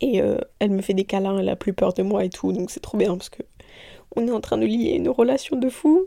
Et 0.00 0.20
euh, 0.20 0.38
elle 0.58 0.70
me 0.70 0.82
fait 0.82 0.94
des 0.94 1.04
câlins, 1.04 1.38
elle 1.38 1.48
a 1.48 1.56
plus 1.56 1.72
peur 1.72 1.94
de 1.94 2.02
moi 2.02 2.24
et 2.24 2.30
tout. 2.30 2.52
Donc 2.52 2.70
c'est 2.70 2.80
trop 2.80 2.98
bien 2.98 3.16
parce 3.16 3.28
que 3.30 3.42
on 4.16 4.26
est 4.26 4.32
en 4.32 4.40
train 4.40 4.58
de 4.58 4.66
lier 4.66 4.92
une 4.92 5.08
relation 5.08 5.56
de 5.56 5.68
fou. 5.68 6.04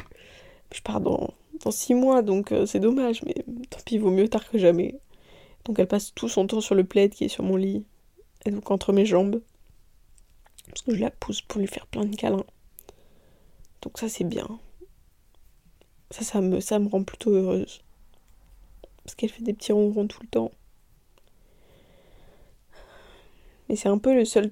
Je 0.73 0.82
pars 0.82 1.02
dans, 1.02 1.34
dans 1.63 1.71
six 1.71 1.93
mois, 1.93 2.21
donc 2.21 2.52
euh, 2.52 2.65
c'est 2.65 2.80
dommage. 2.80 3.23
Mais 3.23 3.36
tant 3.69 3.80
pis, 3.86 3.97
vaut 3.97 4.12
mieux 4.12 4.28
tard 4.28 4.50
que 4.50 4.58
jamais. 4.58 5.00
Donc 5.65 5.80
elle 5.80 5.88
passe 5.88 6.13
tout 6.13 6.30
son 6.30 6.47
temps 6.47 6.62
sur 6.62 6.76
le 6.76 6.84
plaid 6.84 7.13
qui 7.13 7.26
est 7.26 7.30
sur 7.30 7.43
mon 7.43 7.56
lit. 7.56 7.86
Et 8.45 8.52
donc 8.52 8.69
entre 8.71 8.93
mes 8.93 9.06
jambes. 9.06 9.41
Parce 10.67 10.82
que 10.82 10.93
je 10.93 11.02
la 11.02 11.12
pousse 11.12 11.41
pour 11.41 11.60
lui 11.60 11.67
faire 11.67 11.88
plein 11.88 12.06
de 12.06 12.15
câlins. 12.15 12.45
Donc 13.82 13.97
ça 13.97 14.10
c'est 14.10 14.23
bien. 14.23 14.47
Ça, 16.12 16.23
ça 16.23 16.39
me, 16.39 16.62
ça 16.62 16.80
me 16.80 16.88
rend 16.88 17.04
plutôt 17.04 17.32
heureuse. 17.32 17.82
Parce 19.04 19.15
qu'elle 19.15 19.30
fait 19.30 19.43
des 19.43 19.54
petits 19.54 19.73
ronrons 19.73 20.08
tout 20.08 20.19
le 20.21 20.28
temps. 20.28 20.52
Et 23.69 23.75
c'est 23.75 23.89
un 23.89 23.97
peu 23.97 24.13
le 24.13 24.25
seul 24.25 24.51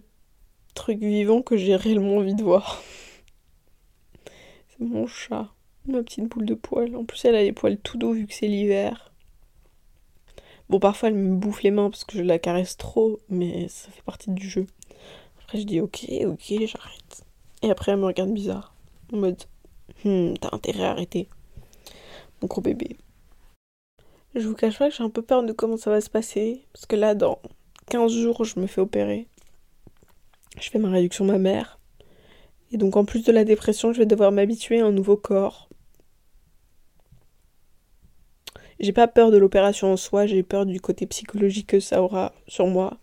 truc 0.73 0.99
vivant 0.99 1.41
que 1.41 1.58
j'ai 1.58 1.75
réellement 1.75 2.17
envie 2.17 2.36
de 2.36 2.43
voir. 2.43 2.82
c'est 4.69 4.82
mon 4.82 5.08
chat. 5.08 5.49
Ma 5.88 6.01
petite 6.04 6.25
boule 6.25 6.45
de 6.45 6.56
poils. 6.56 6.95
En 6.95 7.06
plus, 7.06 7.25
elle 7.25 7.36
a 7.36 7.43
les 7.43 7.54
poils 7.54 7.78
tout 7.78 7.97
doux 7.97 8.13
vu 8.13 8.25
que 8.28 8.34
c'est 8.34 8.47
l'hiver. 8.47 9.12
Bon, 10.67 10.80
parfois, 10.80 11.10
elle 11.10 11.15
me 11.15 11.36
bouffe 11.36 11.62
les 11.62 11.71
mains 11.71 11.89
parce 11.89 12.04
que 12.04 12.17
je 12.17 12.23
la 12.23 12.39
caresse 12.39 12.75
trop, 12.75 13.19
mais 13.30 13.67
ça 13.67 13.91
fait 13.91 14.01
partie 14.01 14.32
du 14.32 14.49
jeu. 14.49 14.65
Après, 15.39 15.60
je 15.60 15.63
dis 15.65 15.80
ok, 15.80 16.08
ok, 16.25 16.54
j'arrête. 16.65 17.25
Et 17.62 17.69
après, 17.69 17.91
elle 17.91 17.99
me 17.99 18.06
regarde 18.06 18.34
bizarre. 18.34 18.73
En 19.13 19.17
mode, 19.17 19.43
hmm, 20.04 20.34
t'as 20.41 20.49
intérêt 20.54 20.86
à 20.86 20.91
arrêter. 20.91 21.30
Mon 22.41 22.47
gros 22.47 22.62
bébé. 22.62 22.97
Je 24.34 24.47
vous 24.47 24.56
cache 24.56 24.80
pas 24.80 24.89
que 24.89 24.95
j'ai 24.95 25.04
un 25.04 25.10
peu 25.10 25.21
peur 25.21 25.43
de 25.43 25.54
comment 25.54 25.78
ça 25.78 25.91
va 25.91 26.01
se 26.01 26.10
passer. 26.10 26.65
Parce 26.73 26.88
que 26.88 26.95
là, 26.95 27.13
dans 27.13 27.39
15 27.89 28.12
jours, 28.12 28.43
je 28.43 28.60
me 28.60 28.67
fais 28.67 28.82
opérer. 28.82 29.28
Je 30.60 30.69
fais 30.69 30.80
ma 30.80 30.89
réduction 30.89 31.26
mammaire. 31.26 31.80
Et 32.71 32.78
donc, 32.78 32.95
en 32.95 33.06
plus 33.06 33.24
de 33.24 33.32
la 33.32 33.43
dépression, 33.43 33.93
je 33.93 34.00
vais 34.00 34.06
devoir 34.06 34.32
m'habituer 34.32 34.80
à 34.80 34.86
un 34.86 34.91
nouveau 34.91 35.17
corps. 35.17 35.69
J'ai 38.80 38.91
pas 38.91 39.08
peur 39.08 39.32
de 39.32 39.38
l'opération 39.38 39.93
en 39.93 39.98
soi, 39.98 40.26
j'ai 40.26 40.43
peur 40.43 40.65
du 40.65 40.82
côté 40.82 41.06
psychologique 41.06 41.67
que 41.67 41.80
ça 41.80 42.02
aura 42.02 42.34
sur 42.48 42.67
moi. 42.67 42.98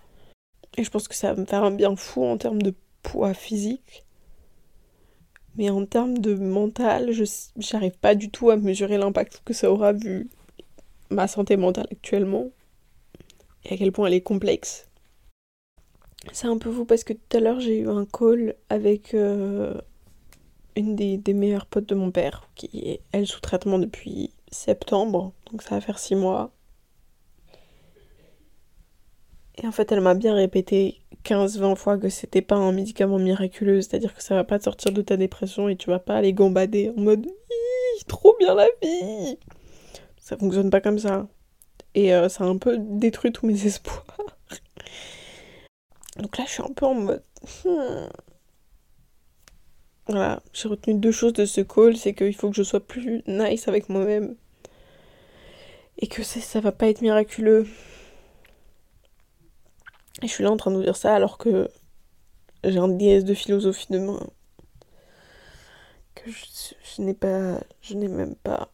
Et 0.77 0.85
je 0.85 0.90
pense 0.90 1.09
que 1.09 1.14
ça 1.14 1.33
va 1.33 1.40
me 1.40 1.47
faire 1.47 1.64
un 1.64 1.71
bien 1.71 1.97
fou 1.97 2.25
en 2.25 2.37
termes 2.37 2.62
de 2.62 2.75
poids 3.03 3.35
physique. 3.35 4.05
Mais 5.57 5.71
en 5.71 5.85
termes 5.87 6.18
de 6.18 6.35
mental, 6.35 7.12
je 7.12 7.25
j'arrive 7.59 7.99
pas 7.99 8.14
du 8.14 8.31
tout 8.31 8.51
à 8.51 8.57
mesurer 8.57 8.99
l'impact 8.99 9.42
que 9.45 9.53
ça 9.53 9.71
aura 9.71 9.92
vu 9.92 10.31
ma 11.11 11.29
santé 11.29 11.57
mentale 11.57 11.87
actuellement. 11.90 12.49
Et 13.64 13.75
à 13.75 13.77
quel 13.77 13.92
point 13.92 14.07
elle 14.07 14.14
est 14.14 14.20
complexe. 14.22 14.88
C'est 16.33 16.46
un 16.46 16.59
peu 16.59 16.70
fou 16.70 16.85
parce 16.85 17.05
que 17.05 17.12
tout 17.12 17.37
à 17.37 17.40
l'heure 17.40 17.61
j'ai 17.61 17.79
eu 17.81 17.88
un 17.88 18.05
call 18.07 18.55
avec 18.68 19.12
euh, 19.14 19.75
une 20.77 20.94
des, 20.94 21.16
des 21.16 21.35
meilleures 21.35 21.66
potes 21.66 21.88
de 21.88 21.94
mon 21.94 22.11
père 22.11 22.48
qui 22.55 22.70
est 22.75 23.01
elle 23.11 23.27
sous 23.27 23.40
traitement 23.40 23.79
depuis 23.79 24.31
septembre, 24.51 25.33
donc 25.51 25.62
ça 25.62 25.75
va 25.75 25.81
faire 25.81 25.98
six 25.98 26.14
mois. 26.14 26.53
Et 29.57 29.66
en 29.66 29.72
fait, 29.72 29.92
elle 29.92 30.01
m'a 30.01 30.14
bien 30.14 30.35
répété 30.35 31.03
15-20 31.25 31.77
fois 31.77 31.98
que 31.98 32.09
c'était 32.09 32.40
pas 32.40 32.57
un 32.57 32.72
médicament 32.72 33.18
miraculeux, 33.18 33.83
c'est-à-dire 33.83 34.14
que 34.14 34.22
ça 34.22 34.35
va 34.35 34.44
pas 34.44 34.59
te 34.59 34.64
sortir 34.64 34.92
de 34.92 35.03
ta 35.03 35.16
dépression 35.16 35.68
et 35.68 35.77
tu 35.77 35.90
vas 35.90 35.98
pas 35.98 36.16
aller 36.16 36.33
gambader 36.33 36.90
en 36.96 37.01
mode 37.01 37.27
trop 38.09 38.35
bien 38.38 38.55
la 38.55 38.66
vie. 38.83 39.38
Ça 40.18 40.37
fonctionne 40.37 40.70
pas 40.70 40.81
comme 40.81 40.98
ça. 40.98 41.29
Et 41.94 42.14
euh, 42.14 42.28
ça 42.28 42.44
a 42.44 42.46
un 42.46 42.59
peu 42.59 42.78
détruit 42.78 43.33
tous 43.33 43.46
mes 43.46 43.66
espoirs. 43.66 44.05
Donc 46.16 46.38
là, 46.38 46.44
je 46.46 46.52
suis 46.52 46.62
un 46.62 46.72
peu 46.74 46.87
en 46.87 46.94
mode. 46.94 47.22
Hmm. 47.64 48.09
Voilà, 50.09 50.42
j'ai 50.52 50.68
retenu 50.68 50.94
deux 50.94 51.12
choses 51.12 51.33
de 51.33 51.44
ce 51.46 51.61
call, 51.61 51.96
c'est 51.96 52.12
qu'il 52.12 52.35
faut 52.35 52.50
que 52.50 52.57
je 52.57 52.62
sois 52.64 52.81
plus 52.81 53.22
nice 53.26 53.68
avec 53.68 53.88
moi-même 53.88 54.35
et 55.98 56.09
que 56.09 56.22
ça 56.24 56.61
va 56.61 56.72
pas 56.72 56.88
être 56.88 57.00
miraculeux. 57.02 57.66
Et 60.22 60.26
je 60.26 60.33
suis 60.33 60.44
là 60.44 60.50
en 60.50 60.57
train 60.57 60.72
de 60.72 60.76
vous 60.76 60.83
dire 60.83 60.96
ça 60.96 61.14
alors 61.14 61.38
que 61.38 61.70
j'ai 62.64 62.78
un 62.78 62.88
DS 62.88 63.22
de 63.24 63.35
philosophie 63.35 63.87
demain 63.90 64.20
que 66.14 66.31
je, 66.31 67.02
n'ai 67.02 67.14
pas, 67.14 67.61
je 67.81 67.94
n'ai 67.94 68.09
même 68.09 68.35
pas 68.35 68.72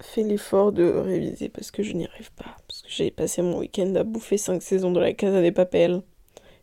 fait 0.00 0.22
l'effort 0.22 0.72
de 0.72 0.84
réviser 0.84 1.48
parce 1.48 1.70
que 1.70 1.82
je 1.82 1.92
n'y 1.92 2.06
arrive 2.06 2.32
pas. 2.32 2.56
Parce 2.68 2.82
que 2.82 2.88
j'ai 2.90 3.10
passé 3.10 3.42
mon 3.42 3.58
week-end 3.58 3.94
à 3.94 4.04
bouffer 4.04 4.38
5 4.38 4.62
saisons 4.62 4.92
de 4.92 5.00
la 5.00 5.12
Casa 5.12 5.40
des 5.40 5.52
Papels 5.52 6.02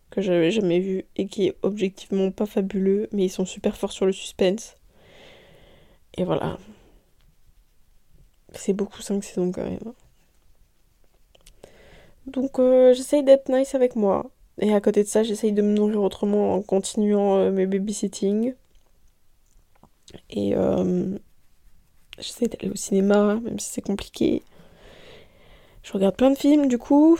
que 0.10 0.22
j'avais 0.22 0.52
jamais 0.52 0.80
vu 0.80 1.06
et 1.16 1.28
qui 1.28 1.48
est 1.48 1.58
objectivement 1.64 2.32
pas 2.32 2.46
fabuleux, 2.46 3.10
mais 3.12 3.26
ils 3.26 3.30
sont 3.30 3.46
super 3.46 3.76
forts 3.76 3.92
sur 3.92 4.06
le 4.06 4.12
suspense. 4.14 4.76
Et 6.16 6.24
voilà, 6.24 6.58
c'est 8.54 8.74
beaucoup 8.74 9.02
5 9.02 9.24
saisons 9.24 9.52
quand 9.52 9.64
même. 9.64 9.94
Donc 12.28 12.60
euh, 12.60 12.94
j'essaye 12.94 13.24
d'être 13.24 13.50
nice 13.50 13.76
avec 13.76 13.96
moi. 13.96 14.30
Et 14.60 14.74
à 14.74 14.82
côté 14.82 15.04
de 15.04 15.08
ça, 15.08 15.24
j'essaye 15.24 15.54
de 15.54 15.62
me 15.62 15.74
nourrir 15.74 16.02
autrement 16.02 16.54
en 16.54 16.62
continuant 16.62 17.38
euh, 17.38 17.52
mes 17.52 17.68
babysitting. 17.68 18.54
Et 20.30 20.56
euh, 20.56 21.18
j'essaie 22.18 22.48
d'aller 22.48 22.70
au 22.70 22.76
cinéma, 22.76 23.36
même 23.36 23.60
si 23.60 23.72
c'est 23.72 23.82
compliqué. 23.82 24.44
Je 25.84 25.94
regarde 25.94 26.16
plein 26.16 26.32
de 26.32 26.38
films 26.38 26.68
du 26.68 26.78
coup. 26.78 27.18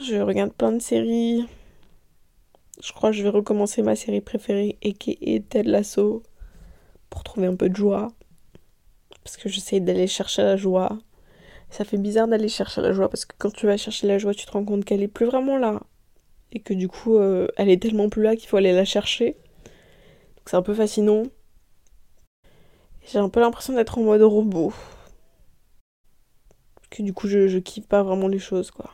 Je 0.00 0.16
regarde 0.16 0.52
plein 0.52 0.72
de 0.72 0.80
séries. 0.80 1.44
Je 2.82 2.92
crois 2.92 3.10
que 3.10 3.16
je 3.16 3.22
vais 3.22 3.28
recommencer 3.28 3.82
ma 3.82 3.96
série 3.96 4.20
préférée, 4.20 4.78
et 4.82 5.42
Ted 5.42 5.68
Lasso, 5.68 6.22
pour 7.10 7.24
trouver 7.24 7.48
un 7.48 7.56
peu 7.56 7.68
de 7.68 7.76
joie 7.76 8.12
parce 9.28 9.36
que 9.36 9.50
j'essaie 9.50 9.80
d'aller 9.80 10.06
chercher 10.06 10.42
la 10.42 10.56
joie. 10.56 10.98
Ça 11.68 11.84
fait 11.84 11.98
bizarre 11.98 12.28
d'aller 12.28 12.48
chercher 12.48 12.80
la 12.80 12.92
joie 12.92 13.10
parce 13.10 13.26
que 13.26 13.34
quand 13.36 13.52
tu 13.52 13.66
vas 13.66 13.76
chercher 13.76 14.06
la 14.06 14.16
joie, 14.16 14.32
tu 14.32 14.46
te 14.46 14.50
rends 14.52 14.64
compte 14.64 14.86
qu'elle 14.86 15.02
est 15.02 15.08
plus 15.08 15.26
vraiment 15.26 15.58
là. 15.58 15.82
Et 16.50 16.60
que 16.60 16.72
du 16.72 16.88
coup, 16.88 17.18
euh, 17.18 17.46
elle 17.58 17.68
est 17.68 17.82
tellement 17.82 18.08
plus 18.08 18.22
là 18.22 18.36
qu'il 18.36 18.48
faut 18.48 18.56
aller 18.56 18.72
la 18.72 18.86
chercher. 18.86 19.32
Donc 20.36 20.46
c'est 20.46 20.56
un 20.56 20.62
peu 20.62 20.72
fascinant. 20.72 21.24
J'ai 23.10 23.18
un 23.18 23.28
peu 23.28 23.40
l'impression 23.40 23.74
d'être 23.74 23.98
en 23.98 24.02
mode 24.02 24.22
robot. 24.22 24.72
Que 26.90 27.02
du 27.02 27.12
coup, 27.12 27.28
je, 27.28 27.48
je 27.48 27.58
kiffe 27.58 27.86
pas 27.86 28.02
vraiment 28.02 28.28
les 28.28 28.38
choses, 28.38 28.70
quoi. 28.70 28.90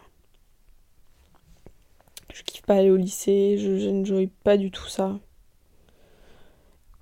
Je 2.32 2.42
kiffe 2.42 2.62
pas 2.62 2.76
aller 2.76 2.90
au 2.90 2.96
lycée, 2.96 3.56
je, 3.58 3.78
je 3.78 3.88
n'enjoy 3.88 4.28
pas 4.28 4.56
du 4.56 4.70
tout 4.70 4.88
ça. 4.88 5.18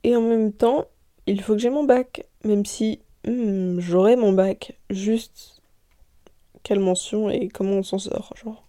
Et 0.04 0.16
en 0.16 0.22
même 0.22 0.52
temps, 0.52 0.86
il 1.26 1.40
faut 1.40 1.54
que 1.54 1.60
j'ai 1.60 1.70
mon 1.70 1.84
bac, 1.84 2.26
même 2.44 2.66
si 2.66 3.00
Hmm, 3.24 3.78
j'aurai 3.78 4.16
mon 4.16 4.32
bac, 4.32 4.76
juste 4.90 5.62
quelle 6.64 6.80
mention 6.80 7.30
et 7.30 7.46
comment 7.48 7.76
on 7.76 7.82
s'en 7.84 7.98
sort, 7.98 8.32
genre. 8.36 8.66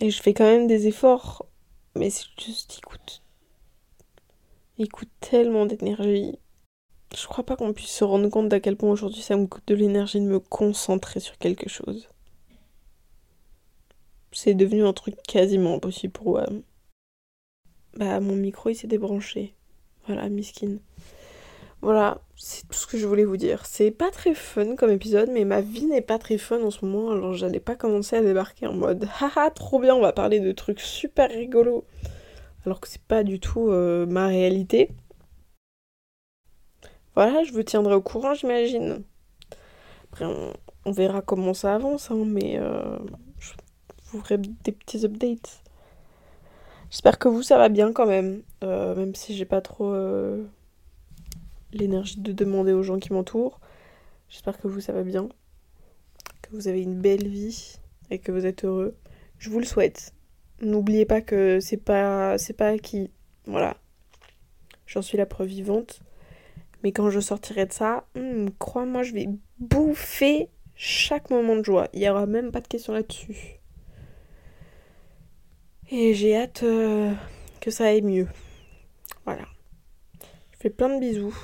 Et 0.00 0.10
je 0.10 0.22
fais 0.22 0.34
quand 0.34 0.44
même 0.44 0.68
des 0.68 0.86
efforts, 0.86 1.44
mais 1.96 2.10
c'est 2.10 2.26
juste, 2.38 2.78
il 2.78 2.82
coûte. 2.82 3.22
Il 4.78 4.88
coûte 4.88 5.10
tellement 5.20 5.66
d'énergie. 5.66 6.38
Je 7.16 7.26
crois 7.26 7.44
pas 7.44 7.56
qu'on 7.56 7.72
puisse 7.72 7.90
se 7.92 8.04
rendre 8.04 8.28
compte 8.28 8.48
d'à 8.48 8.60
quel 8.60 8.76
point 8.76 8.90
aujourd'hui 8.90 9.22
ça 9.22 9.36
me 9.36 9.46
coûte 9.46 9.62
de 9.66 9.74
l'énergie 9.74 10.20
de 10.20 10.26
me 10.26 10.40
concentrer 10.40 11.20
sur 11.20 11.38
quelque 11.38 11.68
chose. 11.68 12.08
C'est 14.32 14.54
devenu 14.54 14.84
un 14.84 14.92
truc 14.92 15.14
quasiment 15.22 15.76
impossible 15.76 16.12
pour 16.12 16.30
moi. 16.30 16.46
Bah, 17.96 18.18
mon 18.18 18.34
micro 18.34 18.70
il 18.70 18.74
s'est 18.74 18.88
débranché. 18.88 19.54
Voilà, 20.06 20.28
miskin. 20.28 20.78
Voilà, 21.80 22.20
c'est 22.36 22.66
tout 22.66 22.74
ce 22.74 22.86
que 22.86 22.98
je 22.98 23.06
voulais 23.06 23.24
vous 23.24 23.36
dire. 23.36 23.64
C'est 23.66 23.90
pas 23.90 24.10
très 24.10 24.34
fun 24.34 24.74
comme 24.74 24.90
épisode, 24.90 25.30
mais 25.30 25.44
ma 25.44 25.60
vie 25.60 25.86
n'est 25.86 26.00
pas 26.00 26.18
très 26.18 26.38
fun 26.38 26.62
en 26.62 26.70
ce 26.70 26.84
moment, 26.84 27.10
alors 27.10 27.34
j'allais 27.34 27.60
pas 27.60 27.76
commencer 27.76 28.16
à 28.16 28.22
débarquer 28.22 28.66
en 28.66 28.72
mode 28.72 29.06
haha, 29.20 29.50
trop 29.50 29.78
bien, 29.78 29.94
on 29.94 30.00
va 30.00 30.12
parler 30.12 30.40
de 30.40 30.50
trucs 30.50 30.80
super 30.80 31.28
rigolos, 31.28 31.84
alors 32.64 32.80
que 32.80 32.88
c'est 32.88 33.02
pas 33.02 33.22
du 33.22 33.38
tout 33.38 33.68
euh, 33.68 34.06
ma 34.06 34.26
réalité. 34.26 34.90
Voilà, 37.14 37.44
je 37.44 37.52
vous 37.52 37.62
tiendrai 37.62 37.94
au 37.94 38.00
courant, 38.00 38.34
j'imagine. 38.34 39.04
Après, 40.12 40.26
on, 40.84 40.92
verra 40.92 41.22
comment 41.22 41.54
ça 41.54 41.74
avance, 41.74 42.10
hein, 42.10 42.24
mais 42.26 42.58
euh, 42.58 42.98
je 43.38 43.52
vous 44.10 44.20
ferai 44.20 44.38
des 44.38 44.72
petits 44.72 45.04
updates. 45.04 45.62
J'espère 46.90 47.18
que 47.18 47.28
vous, 47.28 47.42
ça 47.42 47.58
va 47.58 47.68
bien 47.68 47.92
quand 47.92 48.06
même. 48.06 48.42
euh, 48.62 48.94
même 48.94 49.14
si 49.14 49.36
j'ai 49.36 49.44
pas 49.44 49.60
trop 49.60 49.92
euh, 49.92 50.44
l'énergie 51.72 52.20
de 52.20 52.32
demander 52.32 52.72
aux 52.72 52.82
gens 52.82 52.98
qui 52.98 53.12
m'entourent. 53.12 53.60
J'espère 54.28 54.58
que 54.58 54.68
vous 54.68 54.80
ça 54.80 54.92
va 54.92 55.02
bien, 55.02 55.28
que 56.42 56.50
vous 56.52 56.68
avez 56.68 56.82
une 56.82 57.00
belle 57.00 57.28
vie 57.28 57.76
et 58.10 58.18
que 58.18 58.32
vous 58.32 58.46
êtes 58.46 58.64
heureux. 58.64 58.96
Je 59.38 59.50
vous 59.50 59.58
le 59.58 59.64
souhaite. 59.66 60.14
N'oubliez 60.60 61.04
pas 61.04 61.20
que 61.20 61.60
c'est 61.60 61.76
pas 61.76 62.38
c'est 62.38 62.52
pas 62.52 62.68
acquis. 62.68 63.10
Voilà. 63.46 63.76
J'en 64.86 65.02
suis 65.02 65.18
la 65.18 65.26
preuve 65.26 65.48
vivante. 65.48 66.00
Mais 66.84 66.92
quand 66.92 67.08
je 67.08 67.18
sortirai 67.18 67.64
de 67.64 67.72
ça, 67.72 68.06
hmm, 68.14 68.48
crois-moi, 68.58 69.02
je 69.02 69.14
vais 69.14 69.28
bouffer 69.58 70.50
chaque 70.76 71.30
moment 71.30 71.56
de 71.56 71.64
joie. 71.64 71.88
Il 71.94 72.00
n'y 72.00 72.08
aura 72.10 72.26
même 72.26 72.52
pas 72.52 72.60
de 72.60 72.68
question 72.68 72.92
là-dessus. 72.92 73.58
Et 75.90 76.12
j'ai 76.12 76.36
hâte 76.36 76.62
euh, 76.62 77.12
que 77.62 77.70
ça 77.70 77.86
aille 77.86 78.02
mieux. 78.02 78.28
Voilà. 79.24 79.46
Je 80.52 80.58
fais 80.60 80.70
plein 80.70 80.94
de 80.94 81.00
bisous. 81.00 81.36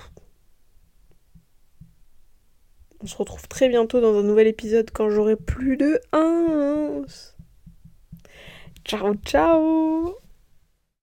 On 3.03 3.07
se 3.07 3.16
retrouve 3.16 3.48
très 3.48 3.70
bientôt 3.70 4.03
dans 4.03 4.18
un 4.18 4.22
nouvel 4.22 4.46
épisode 4.46 4.90
quand 4.92 5.09
j'aurai 5.09 5.37
plus 5.37 5.79
de 5.79 5.98
1. 6.12 7.03
Ciao 8.85 9.14
ciao 9.24 10.20